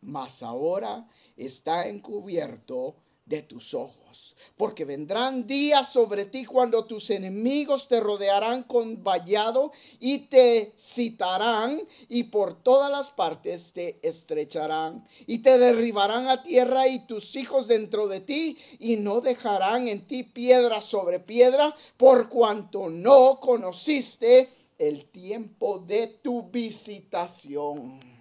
mas 0.00 0.42
ahora 0.42 1.08
está 1.36 1.86
encubierto 1.86 2.96
de 3.28 3.42
tus 3.42 3.74
ojos. 3.74 4.34
Porque 4.56 4.84
vendrán 4.84 5.46
días 5.46 5.92
sobre 5.92 6.24
ti 6.24 6.44
cuando 6.44 6.84
tus 6.84 7.10
enemigos 7.10 7.86
te 7.86 8.00
rodearán 8.00 8.64
con 8.64 9.04
vallado 9.04 9.70
y 10.00 10.26
te 10.28 10.72
citarán 10.76 11.80
y 12.08 12.24
por 12.24 12.60
todas 12.62 12.90
las 12.90 13.10
partes 13.10 13.72
te 13.72 14.00
estrecharán 14.02 15.06
y 15.26 15.38
te 15.38 15.58
derribarán 15.58 16.28
a 16.28 16.42
tierra 16.42 16.88
y 16.88 17.06
tus 17.06 17.36
hijos 17.36 17.68
dentro 17.68 18.08
de 18.08 18.20
ti 18.20 18.58
y 18.80 18.96
no 18.96 19.20
dejarán 19.20 19.86
en 19.86 20.06
ti 20.06 20.24
piedra 20.24 20.80
sobre 20.80 21.20
piedra 21.20 21.74
por 21.96 22.28
cuanto 22.28 22.88
no 22.88 23.38
conociste 23.38 24.50
el 24.78 25.06
tiempo 25.06 25.78
de 25.78 26.06
tu 26.06 26.50
visitación. 26.50 28.17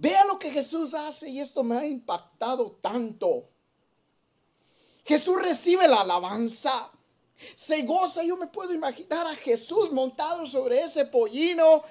Vea 0.00 0.24
lo 0.24 0.38
que 0.38 0.50
Jesús 0.50 0.94
hace 0.94 1.28
y 1.28 1.40
esto 1.40 1.62
me 1.62 1.76
ha 1.76 1.86
impactado 1.86 2.78
tanto. 2.80 3.50
Jesús 5.04 5.42
recibe 5.42 5.86
la 5.86 6.00
alabanza, 6.00 6.90
se 7.54 7.82
goza. 7.82 8.22
Yo 8.22 8.38
me 8.38 8.46
puedo 8.46 8.72
imaginar 8.72 9.26
a 9.26 9.34
Jesús 9.34 9.92
montado 9.92 10.46
sobre 10.46 10.80
ese 10.80 11.04
pollino, 11.04 11.82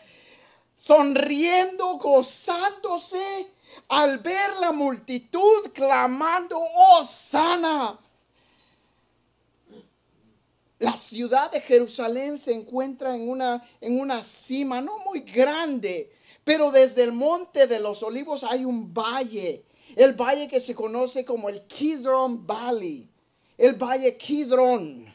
sonriendo, 0.76 1.98
gozándose 1.98 3.54
al 3.90 4.18
ver 4.18 4.58
la 4.60 4.72
multitud 4.72 5.72
clamando, 5.72 6.58
oh 6.58 7.06
sana. 7.06 8.00
La 10.80 10.96
ciudad 10.96 11.52
de 11.52 11.60
Jerusalén 11.60 12.38
se 12.38 12.54
encuentra 12.54 13.14
en 13.14 13.30
una, 13.30 13.62
en 13.82 14.00
una 14.00 14.24
cima 14.24 14.80
no 14.80 14.98
muy 15.00 15.20
grande, 15.20 16.10
pero 16.46 16.72
desde 16.72 17.04
el 17.04 17.12
monte 17.12 17.68
de 17.68 17.82
los 17.82 18.02
olivos 18.02 18.46
hay 18.46 18.64
un 18.64 18.94
valle, 18.94 19.66
el 19.98 20.14
valle 20.14 20.48
que 20.48 20.62
se 20.62 20.74
conoce 20.74 21.26
como 21.26 21.50
el 21.50 21.64
Kidron 21.64 22.48
Valley, 22.48 23.10
el 23.58 23.74
valle 23.74 24.16
Kidron. 24.16 25.14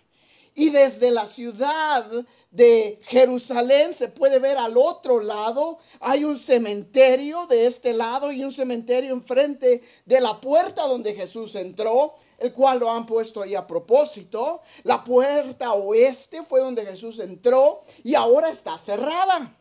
Y 0.55 0.69
desde 0.71 1.11
la 1.11 1.27
ciudad 1.27 2.09
de 2.51 3.01
Jerusalén 3.03 3.93
se 3.93 4.07
puede 4.07 4.39
ver 4.39 4.57
al 4.57 4.77
otro 4.77 5.21
lado. 5.21 5.79
Hay 5.99 6.25
un 6.25 6.37
cementerio 6.37 7.47
de 7.47 7.67
este 7.67 7.93
lado 7.93 8.31
y 8.31 8.45
un 8.45 8.53
cementerio 8.53 9.13
enfrente 9.13 9.83
de 10.05 10.21
la 10.21 10.41
puerta 10.41 10.87
donde 10.87 11.15
Jesús 11.15 11.57
entró, 11.57 12.15
el 12.39 12.53
cual 12.53 12.81
lo 12.81 12.91
han 12.91 13.07
puesto 13.07 13.43
ahí 13.43 13.55
a 13.55 13.67
propósito. 13.67 14.63
La 14.83 15.03
puerta 15.03 15.73
oeste 15.73 16.43
fue 16.45 16.61
donde 16.61 16.85
Jesús 16.85 17.19
entró 17.19 17.83
y 18.03 18.15
ahora 18.15 18.51
está 18.51 18.79
cerrada 18.79 19.55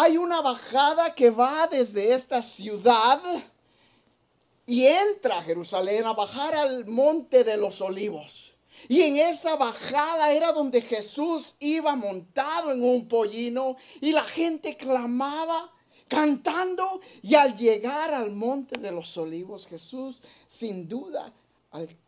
hay 0.00 0.16
una 0.16 0.40
bajada 0.40 1.12
que 1.14 1.30
va 1.30 1.66
desde 1.66 2.12
esta 2.14 2.40
ciudad 2.40 3.20
y 4.64 4.86
entra 4.86 5.38
a 5.38 5.42
Jerusalén 5.42 6.04
a 6.04 6.12
bajar 6.12 6.54
al 6.54 6.86
monte 6.86 7.42
de 7.42 7.56
los 7.56 7.80
olivos. 7.80 8.52
Y 8.86 9.02
en 9.02 9.16
esa 9.16 9.56
bajada 9.56 10.30
era 10.30 10.52
donde 10.52 10.82
Jesús 10.82 11.56
iba 11.58 11.96
montado 11.96 12.70
en 12.70 12.84
un 12.84 13.08
pollino 13.08 13.76
y 14.00 14.12
la 14.12 14.22
gente 14.22 14.76
clamaba 14.76 15.72
cantando 16.08 17.00
y 17.22 17.34
al 17.34 17.56
llegar 17.56 18.12
al 18.12 18.30
monte 18.30 18.78
de 18.78 18.90
los 18.90 19.16
olivos 19.16 19.66
Jesús 19.66 20.22
sin 20.46 20.88
duda 20.88 21.32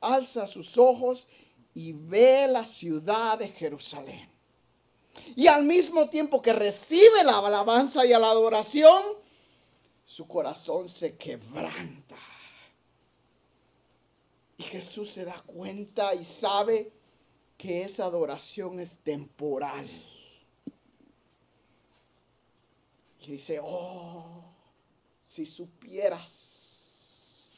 alza 0.01 0.47
sus 0.47 0.77
ojos 0.79 1.29
y 1.75 1.93
ve 1.93 2.49
la 2.49 2.65
ciudad 2.65 3.39
de 3.39 3.49
Jerusalén. 3.49 4.29
Y 5.37 5.47
al 5.47 5.65
mismo 5.65 6.09
tiempo 6.09 6.41
que 6.41 6.53
recibe 6.53 7.25
la 7.25 7.39
alabanza 7.39 8.05
y 8.05 8.11
la 8.11 8.31
adoración, 8.31 9.03
su 10.05 10.27
corazón 10.27 10.89
se 10.89 11.17
quebranta. 11.17 12.17
Y 14.57 14.63
Jesús 14.63 15.11
se 15.11 15.25
da 15.25 15.41
cuenta 15.47 16.15
y 16.15 16.25
sabe 16.25 16.93
que 17.57 17.83
esa 17.83 18.05
adoración 18.05 18.81
es 18.81 18.99
temporal. 18.99 19.89
Y 23.23 23.33
dice, 23.33 23.61
oh, 23.63 24.45
si 25.21 25.47
supieras 25.47 27.49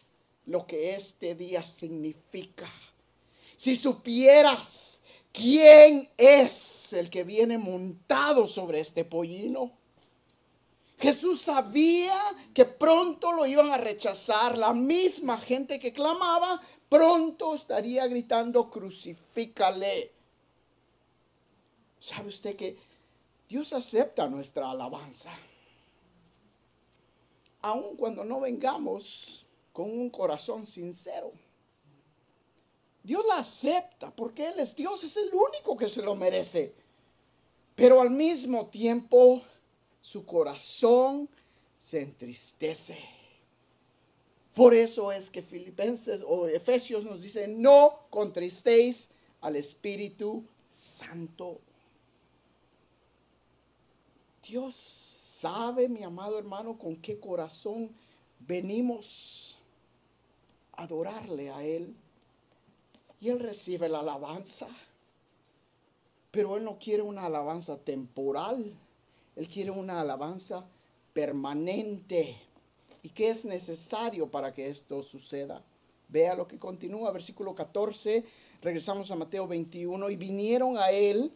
lo 0.47 0.67
que 0.67 0.97
este 0.97 1.35
día 1.35 1.65
significa, 1.65 2.71
si 3.57 3.77
supieras 3.77 4.93
¿Quién 5.33 6.11
es 6.19 6.93
el 6.93 7.09
que 7.09 7.25
viene 7.25 7.57
montado 7.57 8.47
sobre 8.47 8.81
este 8.81 9.05
pollino? 9.05 9.73
Jesús 10.99 11.41
sabía 11.41 12.15
que 12.53 12.67
pronto 12.67 13.33
lo 13.33 13.47
iban 13.47 13.73
a 13.73 13.79
rechazar. 13.79 14.59
La 14.59 14.75
misma 14.75 15.39
gente 15.39 15.81
que 15.81 15.93
clamaba, 15.93 16.61
pronto 16.89 17.55
estaría 17.55 18.07
gritando, 18.07 18.69
crucifícale. 18.69 20.13
¿Sabe 21.99 22.29
usted 22.29 22.55
que 22.55 22.77
Dios 23.49 23.73
acepta 23.73 24.29
nuestra 24.29 24.71
alabanza? 24.71 25.31
Aun 27.63 27.97
cuando 27.97 28.25
no 28.25 28.41
vengamos 28.41 29.47
con 29.73 29.91
un 29.91 30.11
corazón 30.11 30.67
sincero. 30.67 31.33
Dios 33.03 33.25
la 33.27 33.39
acepta 33.39 34.15
porque 34.15 34.47
Él 34.49 34.61
es 34.61 34.77
Dios, 34.77 35.03
es 35.03 35.17
el 35.17 35.31
único 35.33 35.77
que 35.77 35.89
se 35.89 36.03
lo 36.03 36.15
merece. 36.15 36.75
Pero 37.75 38.01
al 38.01 38.11
mismo 38.11 38.67
tiempo 38.67 39.43
su 40.01 40.25
corazón 40.25 41.29
se 41.79 42.03
entristece. 42.03 42.99
Por 44.55 44.75
eso 44.75 45.11
es 45.11 45.31
que 45.31 45.41
Filipenses 45.41 46.23
o 46.27 46.47
Efesios 46.47 47.07
nos 47.07 47.23
dice, 47.23 47.49
no 47.49 48.07
contristéis 48.11 49.09
al 49.41 49.57
Espíritu 49.57 50.45
Santo. 50.71 51.59
Dios 54.47 55.12
sabe, 55.43 55.89
mi 55.89 56.05
amado 56.05 56.39
hermano, 56.39 56.79
con 56.79 56.95
qué 56.95 57.19
corazón 57.19 57.91
venimos 58.39 59.59
a 60.73 60.85
adorarle 60.85 61.51
a 61.51 61.65
Él. 61.65 61.97
Y 63.21 63.29
Él 63.29 63.41
recibe 63.41 63.89
la 63.89 64.01
alabanza. 64.01 64.69
Pero 66.31 66.57
Él 66.57 66.65
no 66.65 66.79
quiere 66.79 67.03
una 67.03 67.27
alabanza 67.27 67.77
temporal. 67.77 68.73
Él 69.35 69.49
quiere 69.49 69.73
una 69.73 70.01
alabanza 70.01 70.65
permanente. 71.13 72.37
¿Y 73.03 73.09
qué 73.09 73.31
es 73.31 73.45
necesario 73.45 74.31
para 74.31 74.55
que 74.55 74.69
esto 74.69 75.03
suceda? 75.03 75.61
Vea 76.09 76.37
lo 76.37 76.47
que 76.47 76.61
continúa, 76.61 77.11
versículo 77.11 77.53
14. 77.53 78.25
Regresamos 78.63 79.11
a 79.11 79.17
Mateo 79.17 79.49
21. 79.49 80.09
Y 80.09 80.15
vinieron 80.15 80.79
a 80.79 80.93
Él 80.93 81.33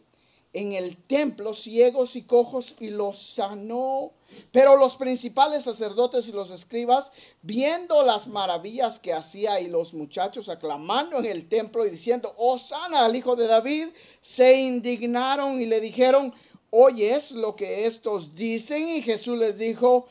en 0.53 0.73
el 0.73 0.97
templo 0.97 1.53
ciegos 1.53 2.15
y 2.15 2.23
cojos 2.23 2.75
y 2.79 2.89
los 2.89 3.19
sanó. 3.19 4.11
Pero 4.51 4.75
los 4.75 4.95
principales 4.95 5.63
sacerdotes 5.63 6.27
y 6.27 6.31
los 6.31 6.51
escribas, 6.51 7.11
viendo 7.41 8.03
las 8.03 8.27
maravillas 8.27 8.99
que 8.99 9.13
hacía 9.13 9.59
y 9.59 9.67
los 9.67 9.93
muchachos 9.93 10.49
aclamando 10.49 11.19
en 11.19 11.25
el 11.25 11.47
templo 11.47 11.85
y 11.85 11.89
diciendo, 11.89 12.33
oh 12.37 12.59
sana 12.59 13.05
al 13.05 13.15
hijo 13.15 13.35
de 13.35 13.47
David, 13.47 13.87
se 14.21 14.55
indignaron 14.55 15.61
y 15.61 15.65
le 15.65 15.79
dijeron, 15.79 16.33
¿oyes 16.69 17.31
lo 17.31 17.55
que 17.55 17.85
estos 17.85 18.35
dicen? 18.35 18.89
Y 18.89 19.01
Jesús 19.01 19.37
les 19.37 19.57
dijo, 19.57 20.07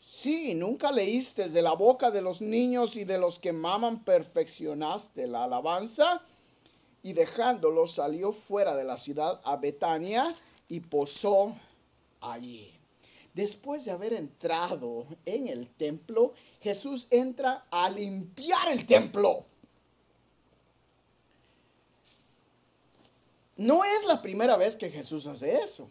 sí, 0.00 0.54
nunca 0.54 0.90
leíste 0.90 1.48
de 1.48 1.62
la 1.62 1.74
boca 1.74 2.10
de 2.10 2.22
los 2.22 2.40
niños 2.40 2.96
y 2.96 3.04
de 3.04 3.18
los 3.18 3.38
que 3.38 3.52
maman 3.52 4.02
perfeccionaste 4.02 5.26
la 5.26 5.44
alabanza 5.44 6.22
y 7.02 7.12
dejándolo 7.12 7.86
salió 7.86 8.32
fuera 8.32 8.76
de 8.76 8.84
la 8.84 8.96
ciudad 8.96 9.40
a 9.44 9.56
Betania 9.56 10.34
y 10.68 10.80
posó 10.80 11.54
allí. 12.20 12.74
Después 13.34 13.84
de 13.84 13.92
haber 13.92 14.14
entrado 14.14 15.06
en 15.24 15.46
el 15.46 15.68
templo, 15.68 16.32
Jesús 16.60 17.06
entra 17.10 17.66
a 17.70 17.88
limpiar 17.88 18.72
el 18.72 18.84
templo. 18.84 19.44
No 23.56 23.84
es 23.84 24.04
la 24.06 24.22
primera 24.22 24.56
vez 24.56 24.76
que 24.76 24.90
Jesús 24.90 25.26
hace 25.26 25.56
eso. 25.56 25.88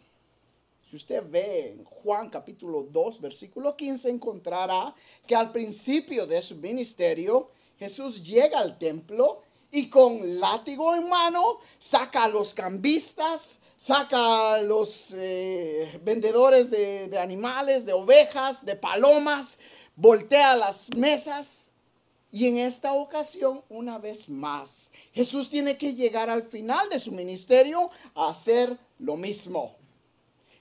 Si 0.90 0.96
usted 0.96 1.24
ve 1.30 1.70
en 1.72 1.84
Juan 1.84 2.30
capítulo 2.30 2.84
2, 2.84 3.20
versículo 3.20 3.76
15, 3.76 4.10
encontrará 4.10 4.96
que 5.26 5.36
al 5.36 5.52
principio 5.52 6.26
de 6.26 6.42
su 6.42 6.56
ministerio, 6.56 7.50
Jesús 7.78 8.24
llega 8.24 8.60
al 8.60 8.78
templo 8.78 9.42
y 9.72 9.90
con 9.90 10.40
látigo 10.40 10.96
en 10.96 11.10
mano 11.10 11.60
saca 11.80 12.26
a 12.26 12.28
los 12.28 12.54
cambistas, 12.54 13.60
saca 13.78 14.54
a 14.54 14.62
los 14.62 15.08
eh, 15.14 16.00
vendedores 16.04 16.72
de, 16.72 17.08
de 17.08 17.20
animales, 17.20 17.86
de 17.86 17.94
ovejas, 17.94 18.66
de 18.66 18.76
palomas, 18.76 19.58
voltea 19.96 20.56
las 20.56 20.94
mesas. 20.96 21.72
Y 22.32 22.48
en 22.48 22.58
esta 22.58 22.94
ocasión, 22.94 23.64
una 23.70 23.98
vez 23.98 24.28
más, 24.28 24.92
Jesús 25.14 25.50
tiene 25.50 25.78
que 25.78 25.96
llegar 25.96 26.30
al 26.30 26.44
final 26.44 26.90
de 26.90 27.00
su 27.00 27.12
ministerio 27.12 27.90
a 28.14 28.30
hacer 28.30 28.78
lo 29.00 29.16
mismo. 29.16 29.76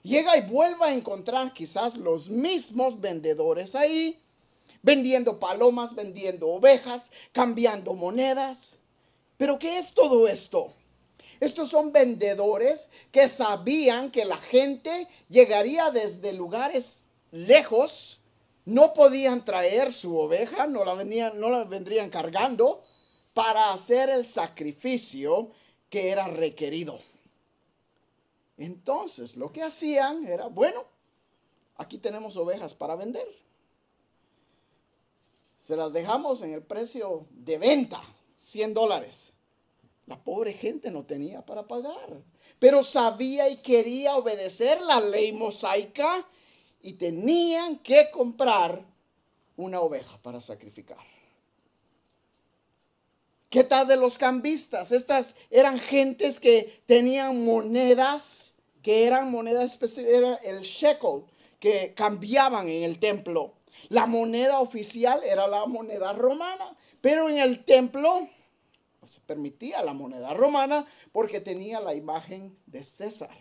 Llega 0.03 0.37
y 0.37 0.43
vuelve 0.43 0.85
a 0.85 0.95
encontrar 0.95 1.53
quizás 1.53 1.97
los 1.97 2.31
mismos 2.31 3.01
vendedores 3.01 3.75
ahí, 3.75 4.23
vendiendo 4.81 5.41
palomas, 5.41 5.97
vendiendo 5.97 6.47
ovejas, 6.49 7.11
cambiando 7.33 7.93
monedas. 7.93 8.79
Pero 9.37 9.59
¿qué 9.59 9.79
es 9.79 9.93
todo 9.93 10.27
esto? 10.29 10.73
Estos 11.41 11.69
son 11.69 11.93
vendedores 11.93 12.89
que 13.13 13.29
sabían 13.29 14.11
que 14.11 14.25
la 14.25 14.39
gente 14.39 15.07
llegaría 15.29 15.91
desde 15.91 16.33
lugares 16.33 17.03
lejos, 17.31 18.21
no 18.65 18.95
podían 18.95 19.45
traer 19.45 19.93
su 19.93 20.19
oveja, 20.19 20.67
no 20.67 20.85
la, 20.85 20.95
venían, 20.95 21.39
no 21.39 21.51
la 21.51 21.65
vendrían 21.65 22.09
cargando 22.09 22.83
para 23.35 23.73
hacer 23.73 24.09
el 24.09 24.25
sacrificio 24.25 25.51
que 25.91 26.11
era 26.11 26.27
requerido. 26.27 26.99
Entonces 28.57 29.37
lo 29.37 29.53
que 29.53 29.63
hacían 29.63 30.27
era, 30.27 30.47
bueno, 30.47 30.85
aquí 31.77 31.99
tenemos 31.99 32.37
ovejas 32.37 32.75
para 32.75 32.97
vender. 32.97 33.29
Se 35.67 35.77
las 35.77 35.93
dejamos 35.93 36.43
en 36.43 36.55
el 36.55 36.63
precio 36.63 37.27
de 37.31 37.59
venta, 37.59 38.03
100 38.47 38.75
dólares. 38.75 39.33
La 40.07 40.23
pobre 40.23 40.53
gente 40.53 40.93
no 40.93 41.05
tenía 41.05 41.45
para 41.45 41.67
pagar, 41.67 42.23
pero 42.61 42.85
sabía 42.85 43.49
y 43.49 43.57
quería 43.57 44.15
obedecer 44.15 44.81
la 44.83 45.01
ley 45.01 45.33
mosaica 45.33 46.25
y 46.81 46.93
tenían 46.93 47.77
que 47.79 48.09
comprar 48.13 48.85
una 49.57 49.81
oveja 49.81 50.17
para 50.23 50.41
sacrificar. 50.41 50.99
¿Qué 53.51 53.65
tal 53.65 53.89
de 53.89 53.97
los 53.97 54.17
cambistas? 54.17 54.93
Estas 54.93 55.35
eran 55.51 55.81
gentes 55.81 56.39
que 56.39 56.83
tenían 56.87 57.45
monedas, 57.45 58.55
que 58.81 59.07
eran 59.07 59.29
monedas 59.29 59.73
especiales, 59.73 60.13
era 60.13 60.35
el 60.37 60.61
shekel, 60.61 61.25
que 61.59 61.95
cambiaban 61.95 62.69
en 62.69 62.85
el 62.85 63.01
templo. 63.01 63.55
La 63.89 64.07
moneda 64.07 64.61
oficial 64.61 65.21
era 65.25 65.49
la 65.49 65.67
moneda 65.67 66.13
romana, 66.13 66.77
pero 67.01 67.29
en 67.29 67.39
el 67.39 67.65
templo 67.65 68.29
se 69.07 69.21
permitía 69.21 69.83
la 69.83 69.93
moneda 69.93 70.35
romana 70.35 70.87
porque 71.13 71.41
tenía 71.41 71.81
la 71.81 71.95
imagen 71.95 72.57
de 72.67 72.83
César. 72.83 73.37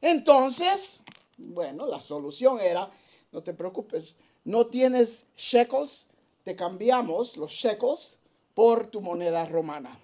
Entonces, 0.00 1.00
bueno, 1.36 1.86
la 1.86 2.00
solución 2.00 2.60
era, 2.60 2.90
no 3.32 3.42
te 3.42 3.54
preocupes, 3.54 4.16
no 4.44 4.66
tienes 4.66 5.26
shekels, 5.36 6.06
te 6.44 6.54
cambiamos 6.54 7.36
los 7.36 7.50
shekels 7.50 8.16
por 8.54 8.86
tu 8.86 9.00
moneda 9.00 9.44
romana. 9.44 9.98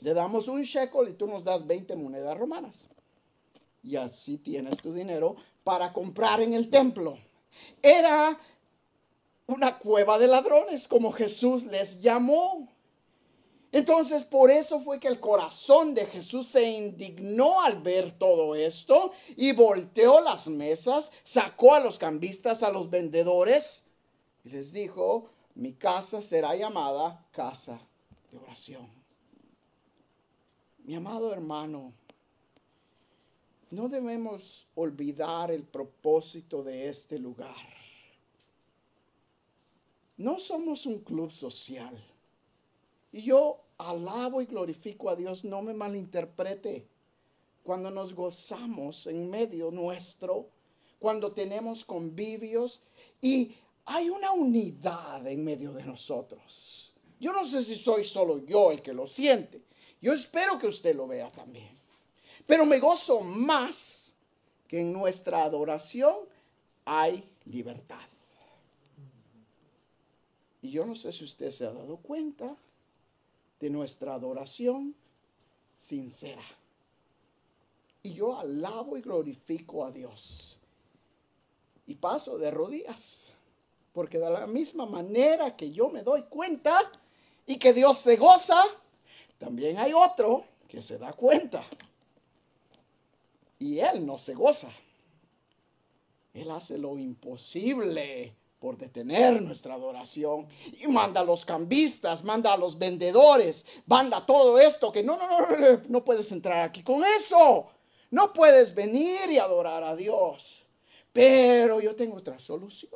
Le 0.00 0.14
damos 0.14 0.48
un 0.48 0.62
shekel 0.62 1.08
y 1.08 1.12
tú 1.12 1.26
nos 1.26 1.44
das 1.44 1.66
20 1.66 1.96
monedas 1.96 2.36
romanas. 2.36 2.88
Y 3.82 3.96
así 3.96 4.38
tienes 4.38 4.78
tu 4.78 4.92
dinero 4.92 5.36
para 5.64 5.92
comprar 5.92 6.40
en 6.40 6.52
el 6.52 6.70
templo. 6.70 7.18
Era 7.82 8.38
una 9.46 9.78
cueva 9.78 10.18
de 10.18 10.26
ladrones, 10.26 10.86
como 10.86 11.10
Jesús 11.12 11.64
les 11.64 12.00
llamó. 12.00 12.68
Entonces, 13.70 14.24
por 14.24 14.50
eso 14.50 14.80
fue 14.80 14.98
que 14.98 15.08
el 15.08 15.20
corazón 15.20 15.94
de 15.94 16.06
Jesús 16.06 16.46
se 16.46 16.70
indignó 16.70 17.60
al 17.62 17.82
ver 17.82 18.12
todo 18.12 18.54
esto 18.54 19.12
y 19.36 19.52
volteó 19.52 20.20
las 20.20 20.46
mesas, 20.46 21.12
sacó 21.22 21.74
a 21.74 21.80
los 21.80 21.98
cambistas, 21.98 22.62
a 22.62 22.70
los 22.70 22.88
vendedores 22.88 23.84
y 24.44 24.50
les 24.50 24.72
dijo, 24.72 25.28
mi 25.54 25.74
casa 25.74 26.22
será 26.22 26.56
llamada 26.56 27.26
casa 27.32 27.78
de 28.30 28.38
oración. 28.38 28.88
Mi 30.84 30.94
amado 30.94 31.30
hermano, 31.30 31.92
no 33.70 33.90
debemos 33.90 34.66
olvidar 34.74 35.50
el 35.50 35.62
propósito 35.64 36.62
de 36.62 36.88
este 36.88 37.18
lugar. 37.18 37.54
No 40.16 40.38
somos 40.38 40.86
un 40.86 41.00
club 41.00 41.30
social. 41.30 42.02
Y 43.12 43.22
yo 43.22 43.60
alabo 43.78 44.42
y 44.42 44.46
glorifico 44.46 45.08
a 45.08 45.16
Dios, 45.16 45.44
no 45.44 45.62
me 45.62 45.74
malinterprete. 45.74 46.86
Cuando 47.62 47.90
nos 47.90 48.14
gozamos 48.14 49.06
en 49.06 49.30
medio 49.30 49.70
nuestro, 49.70 50.48
cuando 50.98 51.32
tenemos 51.32 51.84
convivios 51.84 52.80
y 53.20 53.54
hay 53.84 54.10
una 54.10 54.32
unidad 54.32 55.26
en 55.26 55.44
medio 55.44 55.72
de 55.72 55.84
nosotros. 55.84 56.92
Yo 57.20 57.32
no 57.32 57.44
sé 57.44 57.62
si 57.62 57.76
soy 57.76 58.04
solo 58.04 58.44
yo 58.44 58.70
el 58.70 58.82
que 58.82 58.92
lo 58.92 59.06
siente. 59.06 59.62
Yo 60.00 60.12
espero 60.12 60.58
que 60.58 60.66
usted 60.66 60.94
lo 60.94 61.06
vea 61.06 61.30
también. 61.30 61.70
Pero 62.46 62.64
me 62.64 62.78
gozo 62.78 63.20
más 63.20 64.14
que 64.66 64.80
en 64.80 64.92
nuestra 64.92 65.42
adoración 65.42 66.14
hay 66.84 67.24
libertad. 67.46 67.98
Y 70.62 70.70
yo 70.70 70.84
no 70.84 70.94
sé 70.94 71.12
si 71.12 71.24
usted 71.24 71.50
se 71.50 71.66
ha 71.66 71.72
dado 71.72 71.96
cuenta 71.98 72.56
de 73.60 73.70
nuestra 73.70 74.14
adoración 74.14 74.94
sincera. 75.76 76.42
Y 78.02 78.14
yo 78.14 78.38
alabo 78.38 78.96
y 78.96 79.02
glorifico 79.02 79.84
a 79.84 79.90
Dios. 79.90 80.58
Y 81.86 81.94
paso 81.94 82.38
de 82.38 82.50
rodillas. 82.50 83.34
Porque 83.92 84.18
de 84.18 84.30
la 84.30 84.46
misma 84.46 84.86
manera 84.86 85.56
que 85.56 85.70
yo 85.70 85.88
me 85.88 86.02
doy 86.02 86.22
cuenta 86.24 86.78
y 87.46 87.56
que 87.56 87.72
Dios 87.72 87.98
se 87.98 88.16
goza, 88.16 88.62
también 89.38 89.78
hay 89.78 89.92
otro 89.92 90.44
que 90.68 90.80
se 90.80 90.98
da 90.98 91.12
cuenta. 91.12 91.64
Y 93.58 93.80
Él 93.80 94.06
no 94.06 94.18
se 94.18 94.34
goza. 94.34 94.70
Él 96.34 96.50
hace 96.50 96.78
lo 96.78 96.98
imposible 96.98 98.34
por 98.58 98.76
detener 98.76 99.40
nuestra 99.42 99.74
adoración. 99.74 100.48
Y 100.80 100.86
manda 100.86 101.20
a 101.20 101.24
los 101.24 101.44
cambistas, 101.44 102.24
manda 102.24 102.52
a 102.52 102.56
los 102.56 102.78
vendedores, 102.78 103.64
manda 103.86 104.24
todo 104.24 104.58
esto 104.58 104.90
que 104.90 105.02
no, 105.02 105.16
no, 105.16 105.56
no, 105.56 105.82
no 105.88 106.04
puedes 106.04 106.30
entrar 106.32 106.64
aquí 106.64 106.82
con 106.82 107.02
eso. 107.04 107.68
No 108.10 108.32
puedes 108.32 108.74
venir 108.74 109.30
y 109.30 109.38
adorar 109.38 109.84
a 109.84 109.94
Dios. 109.94 110.62
Pero 111.12 111.80
yo 111.80 111.94
tengo 111.94 112.16
otra 112.16 112.38
solución. 112.38 112.92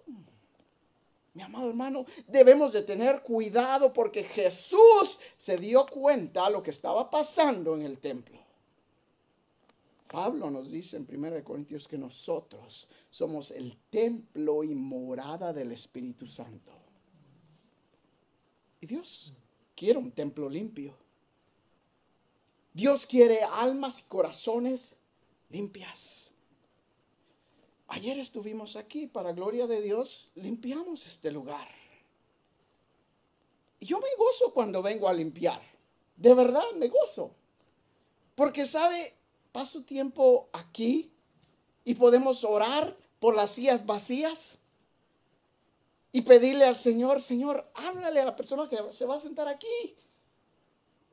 Mi 1.34 1.42
amado 1.42 1.68
hermano, 1.68 2.04
debemos 2.26 2.72
de 2.72 2.82
tener 2.82 3.22
cuidado 3.22 3.92
porque 3.92 4.22
Jesús 4.22 5.18
se 5.38 5.56
dio 5.56 5.86
cuenta 5.86 6.44
de 6.46 6.52
lo 6.52 6.62
que 6.62 6.70
estaba 6.70 7.10
pasando 7.10 7.74
en 7.74 7.82
el 7.82 7.98
templo. 7.98 8.41
Pablo 10.12 10.50
nos 10.50 10.70
dice 10.70 10.98
en 10.98 11.08
1 11.10 11.42
Corintios 11.42 11.88
que 11.88 11.96
nosotros 11.96 12.86
somos 13.08 13.50
el 13.50 13.78
templo 13.88 14.62
y 14.62 14.74
morada 14.74 15.54
del 15.54 15.72
Espíritu 15.72 16.26
Santo. 16.26 16.70
Y 18.82 18.86
Dios 18.86 19.32
quiere 19.74 19.98
un 19.98 20.12
templo 20.12 20.50
limpio. 20.50 20.94
Dios 22.74 23.06
quiere 23.06 23.42
almas 23.42 24.00
y 24.00 24.02
corazones 24.02 24.94
limpias. 25.48 26.30
Ayer 27.88 28.18
estuvimos 28.18 28.76
aquí, 28.76 29.06
para 29.06 29.32
gloria 29.32 29.66
de 29.66 29.80
Dios, 29.80 30.30
limpiamos 30.34 31.06
este 31.06 31.32
lugar. 31.32 31.68
Y 33.80 33.86
yo 33.86 33.98
me 33.98 34.08
gozo 34.18 34.52
cuando 34.52 34.82
vengo 34.82 35.08
a 35.08 35.14
limpiar. 35.14 35.62
De 36.16 36.34
verdad 36.34 36.64
me 36.76 36.88
gozo. 36.88 37.34
Porque 38.34 38.66
sabe, 38.66 39.14
paso 39.52 39.82
tiempo 39.82 40.48
aquí 40.52 41.12
y 41.84 41.94
podemos 41.94 42.42
orar 42.44 42.96
por 43.20 43.36
las 43.36 43.50
sillas 43.52 43.86
vacías 43.86 44.58
y 46.10 46.22
pedirle 46.22 46.64
al 46.64 46.76
Señor, 46.76 47.22
Señor, 47.22 47.70
háblale 47.74 48.20
a 48.20 48.24
la 48.26 48.36
persona 48.36 48.68
que 48.68 48.78
se 48.90 49.06
va 49.06 49.16
a 49.16 49.20
sentar 49.20 49.48
aquí. 49.48 49.96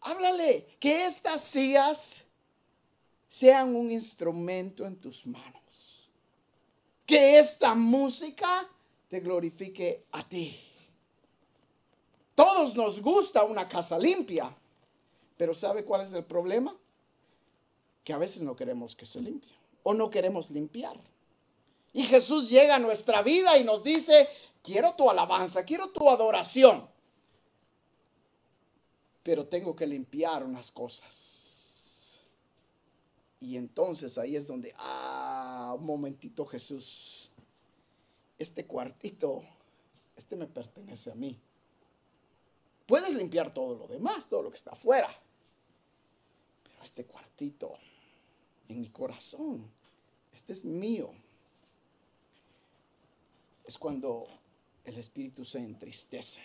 Háblale 0.02 0.78
que 0.80 1.06
estas 1.06 1.42
sillas 1.42 2.24
sean 3.28 3.76
un 3.76 3.92
instrumento 3.92 4.86
en 4.86 4.98
tus 4.98 5.26
manos. 5.26 6.10
Que 7.06 7.40
esta 7.40 7.76
música 7.76 8.68
te 9.08 9.20
glorifique 9.20 10.06
a 10.12 10.28
ti. 10.28 10.60
Todos 12.36 12.76
nos 12.76 13.02
gusta 13.02 13.44
una 13.44 13.68
casa 13.68 13.98
limpia, 13.98 14.56
pero 15.38 15.54
¿sabe 15.54 15.84
cuál 15.84 16.02
es 16.02 16.14
el 16.14 16.24
problema? 16.24 16.76
Que 18.04 18.14
a 18.14 18.18
veces 18.18 18.42
no 18.42 18.56
queremos 18.56 18.96
que 18.96 19.06
se 19.06 19.20
limpie. 19.22 19.58
o 19.84 19.94
no 19.94 20.10
queremos 20.10 20.50
limpiar. 20.52 21.00
Y 21.94 22.04
Jesús 22.04 22.50
llega 22.50 22.76
a 22.76 22.80
nuestra 22.80 23.22
vida 23.22 23.58
y 23.58 23.64
nos 23.64 23.84
dice, 23.84 24.28
quiero 24.62 24.94
tu 24.94 25.10
alabanza, 25.10 25.64
quiero 25.64 25.90
tu 25.90 26.10
adoración, 26.10 26.88
pero 29.24 29.48
tengo 29.48 29.76
que 29.76 29.88
limpiar 29.88 30.44
unas 30.44 30.70
cosas. 30.72 32.20
Y 33.40 33.56
entonces 33.56 34.18
ahí 34.18 34.36
es 34.36 34.48
donde, 34.48 34.74
ah, 34.78 35.74
un 35.78 35.86
momentito 35.86 36.46
Jesús, 36.46 37.32
este 38.38 38.66
cuartito, 38.66 39.44
este 40.16 40.36
me 40.36 40.48
pertenece 40.48 41.12
a 41.12 41.16
mí. 41.16 41.40
Puedes 42.86 43.14
limpiar 43.14 43.54
todo 43.54 43.76
lo 43.76 43.88
demás, 43.88 44.28
todo 44.28 44.44
lo 44.44 44.50
que 44.50 44.58
está 44.58 44.72
afuera. 44.72 45.10
Este 46.84 47.06
cuartito 47.06 47.74
en 48.68 48.82
mi 48.82 48.90
corazón, 48.90 49.70
este 50.34 50.54
es 50.54 50.64
mío. 50.64 51.12
Es 53.66 53.78
cuando 53.78 54.28
el 54.86 54.98
espíritu 54.98 55.46
se 55.46 55.60
entristece. 55.60 56.42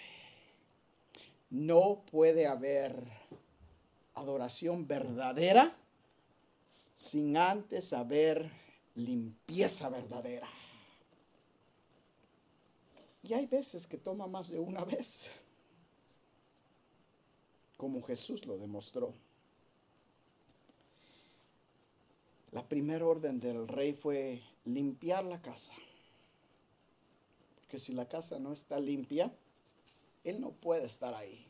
No 1.50 2.02
puede 2.10 2.46
haber 2.46 2.94
adoración 4.14 4.86
verdadera 4.86 5.76
sin 6.94 7.36
antes 7.36 7.92
haber 7.92 8.50
limpieza 8.94 9.88
verdadera. 9.88 10.48
Y 13.22 13.32
hay 13.32 13.46
veces 13.46 13.86
que 13.86 13.96
toma 13.96 14.26
más 14.26 14.50
de 14.50 14.58
una 14.58 14.84
vez, 14.84 15.30
como 17.76 18.02
Jesús 18.02 18.44
lo 18.44 18.58
demostró. 18.58 19.14
La 22.54 22.68
primera 22.68 23.04
orden 23.04 23.40
del 23.40 23.66
rey 23.66 23.94
fue 23.94 24.40
limpiar 24.64 25.24
la 25.24 25.42
casa. 25.42 25.72
Porque 27.56 27.78
si 27.78 27.92
la 27.92 28.06
casa 28.08 28.38
no 28.38 28.52
está 28.52 28.78
limpia, 28.78 29.34
él 30.22 30.40
no 30.40 30.52
puede 30.52 30.86
estar 30.86 31.14
ahí. 31.14 31.48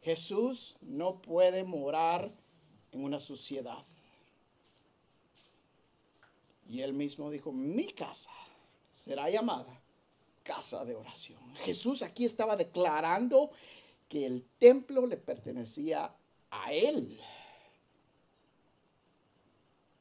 Jesús 0.00 0.76
no 0.80 1.20
puede 1.20 1.62
morar 1.62 2.32
en 2.92 3.04
una 3.04 3.20
suciedad. 3.20 3.84
Y 6.70 6.80
él 6.80 6.94
mismo 6.94 7.30
dijo, 7.30 7.52
mi 7.52 7.88
casa 7.92 8.30
será 8.90 9.28
llamada 9.28 9.78
casa 10.42 10.86
de 10.86 10.94
oración. 10.94 11.38
Jesús 11.56 12.00
aquí 12.00 12.24
estaba 12.24 12.56
declarando 12.56 13.50
que 14.08 14.24
el 14.24 14.42
templo 14.58 15.06
le 15.06 15.18
pertenecía 15.18 16.14
a 16.50 16.72
él. 16.72 17.20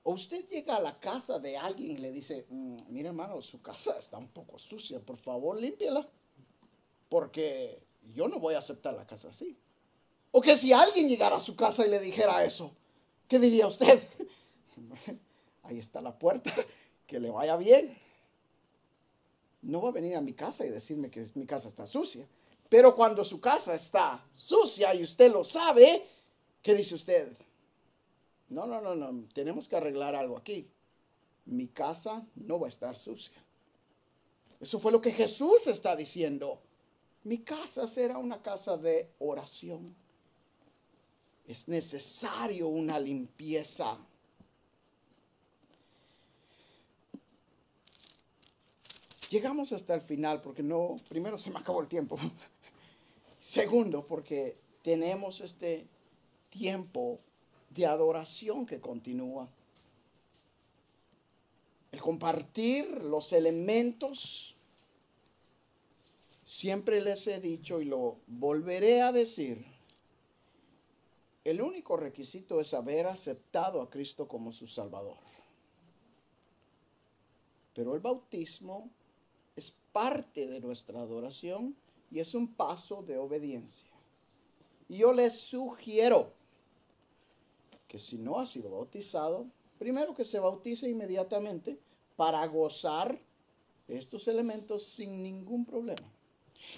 O 0.03 0.13
usted 0.13 0.47
llega 0.47 0.75
a 0.75 0.81
la 0.81 0.99
casa 0.99 1.39
de 1.39 1.57
alguien 1.57 1.91
y 1.91 1.97
le 1.97 2.11
dice, 2.11 2.45
mm, 2.49 2.75
mire 2.89 3.09
hermano, 3.09 3.41
su 3.41 3.61
casa 3.61 3.97
está 3.97 4.17
un 4.17 4.27
poco 4.27 4.57
sucia, 4.57 4.99
por 4.99 5.17
favor 5.17 5.59
límpiela, 5.59 6.07
porque 7.09 7.81
yo 8.13 8.27
no 8.27 8.39
voy 8.39 8.55
a 8.55 8.59
aceptar 8.59 8.93
la 8.93 9.07
casa 9.07 9.29
así. 9.29 9.57
O 10.31 10.41
que 10.41 10.57
si 10.57 10.73
alguien 10.73 11.07
llegara 11.07 11.37
a 11.37 11.39
su 11.39 11.55
casa 11.55 11.85
y 11.85 11.89
le 11.89 11.99
dijera 11.99 12.43
eso, 12.43 12.75
¿qué 13.27 13.39
diría 13.39 13.67
usted? 13.67 14.01
Ahí 15.63 15.79
está 15.79 16.01
la 16.01 16.17
puerta, 16.17 16.53
que 17.07 17.19
le 17.19 17.29
vaya 17.29 17.55
bien 17.55 18.03
no 19.63 19.81
va 19.81 19.89
a 19.89 19.91
venir 19.93 20.15
a 20.15 20.21
mi 20.21 20.33
casa 20.33 20.65
y 20.65 20.69
decirme 20.69 21.09
que 21.09 21.25
mi 21.35 21.45
casa 21.45 21.67
está 21.67 21.87
sucia. 21.87 22.27
Pero 22.69 22.95
cuando 22.95 23.23
su 23.23 23.39
casa 23.39 23.73
está 23.73 24.23
sucia 24.33 24.93
y 24.93 25.03
usted 25.03 25.31
lo 25.31 25.43
sabe, 25.43 26.05
¿qué 26.61 26.75
dice 26.75 26.95
usted? 26.95 27.31
No, 28.49 28.65
no, 28.65 28.81
no, 28.81 28.95
no, 28.95 29.27
tenemos 29.33 29.67
que 29.67 29.75
arreglar 29.75 30.15
algo 30.15 30.37
aquí. 30.37 30.69
Mi 31.45 31.67
casa 31.67 32.25
no 32.35 32.59
va 32.59 32.67
a 32.67 32.69
estar 32.69 32.95
sucia. 32.95 33.43
Eso 34.59 34.79
fue 34.79 34.91
lo 34.91 35.01
que 35.01 35.11
Jesús 35.11 35.67
está 35.67 35.95
diciendo. 35.95 36.61
Mi 37.23 37.39
casa 37.39 37.87
será 37.87 38.17
una 38.17 38.41
casa 38.41 38.77
de 38.77 39.11
oración. 39.19 39.95
Es 41.45 41.67
necesario 41.67 42.67
una 42.67 42.99
limpieza 42.99 43.97
Llegamos 49.33 49.73
hasta 49.73 49.95
el 49.95 50.01
final 50.01 50.41
porque 50.41 50.61
no, 50.61 50.95
primero 51.09 51.39
se 51.39 51.49
me 51.49 51.57
acabó 51.57 51.81
el 51.81 51.87
tiempo. 51.87 52.19
Segundo, 53.41 54.05
porque 54.05 54.59
tenemos 54.83 55.41
este 55.41 55.87
tiempo 56.51 57.19
de 57.73 57.85
adoración 57.85 58.65
que 58.65 58.79
continúa. 58.79 59.49
El 61.91 62.01
compartir 62.01 63.03
los 63.03 63.33
elementos, 63.33 64.55
siempre 66.45 67.01
les 67.01 67.27
he 67.27 67.39
dicho 67.39 67.81
y 67.81 67.85
lo 67.85 68.17
volveré 68.27 69.01
a 69.01 69.11
decir, 69.11 69.65
el 71.43 71.61
único 71.61 71.97
requisito 71.97 72.59
es 72.61 72.73
haber 72.73 73.07
aceptado 73.07 73.81
a 73.81 73.89
Cristo 73.89 74.27
como 74.27 74.51
su 74.51 74.65
Salvador. 74.65 75.17
Pero 77.73 77.95
el 77.95 77.99
bautismo 77.99 78.89
es 79.55 79.73
parte 79.91 80.47
de 80.47 80.59
nuestra 80.59 80.99
adoración 81.01 81.75
y 82.11 82.19
es 82.19 82.33
un 82.33 82.53
paso 82.53 83.01
de 83.03 83.17
obediencia. 83.17 83.89
Y 84.87 84.97
yo 84.97 85.11
les 85.11 85.37
sugiero 85.37 86.31
que 87.93 87.99
si 87.99 88.17
no 88.17 88.39
ha 88.39 88.47
sido 88.47 88.71
bautizado, 88.71 89.45
primero 89.77 90.15
que 90.15 90.25
se 90.25 90.39
bautice 90.39 90.89
inmediatamente 90.89 91.77
para 92.15 92.43
gozar 92.47 93.21
estos 93.87 94.27
elementos 94.27 94.83
sin 94.83 95.21
ningún 95.21 95.63
problema. 95.63 96.11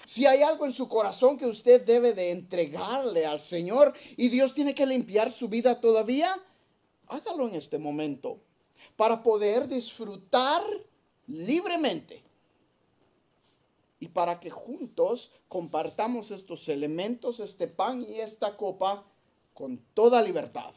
Si 0.04 0.26
hay 0.26 0.42
algo 0.42 0.66
en 0.66 0.74
su 0.74 0.88
corazón 0.88 1.38
que 1.38 1.46
usted 1.46 1.86
debe 1.86 2.12
de 2.12 2.32
entregarle 2.32 3.24
al 3.24 3.40
Señor 3.40 3.94
y 4.18 4.28
Dios 4.28 4.52
tiene 4.52 4.74
que 4.74 4.84
limpiar 4.84 5.32
su 5.32 5.48
vida 5.48 5.80
todavía, 5.80 6.38
hágalo 7.06 7.48
en 7.48 7.54
este 7.54 7.78
momento 7.78 8.38
para 8.94 9.22
poder 9.22 9.68
disfrutar 9.68 10.62
libremente 11.28 12.22
y 14.00 14.08
para 14.08 14.38
que 14.38 14.50
juntos 14.50 15.30
compartamos 15.48 16.30
estos 16.30 16.68
elementos, 16.68 17.40
este 17.40 17.68
pan 17.68 18.04
y 18.06 18.16
esta 18.16 18.58
copa 18.58 19.06
con 19.54 19.78
toda 19.94 20.20
libertad. 20.20 20.74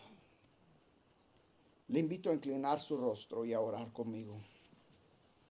Le 1.90 2.00
invito 2.00 2.30
a 2.30 2.34
inclinar 2.34 2.80
su 2.80 2.98
rostro 2.98 3.46
y 3.46 3.54
a 3.54 3.60
orar 3.60 3.92
conmigo. 3.92 4.40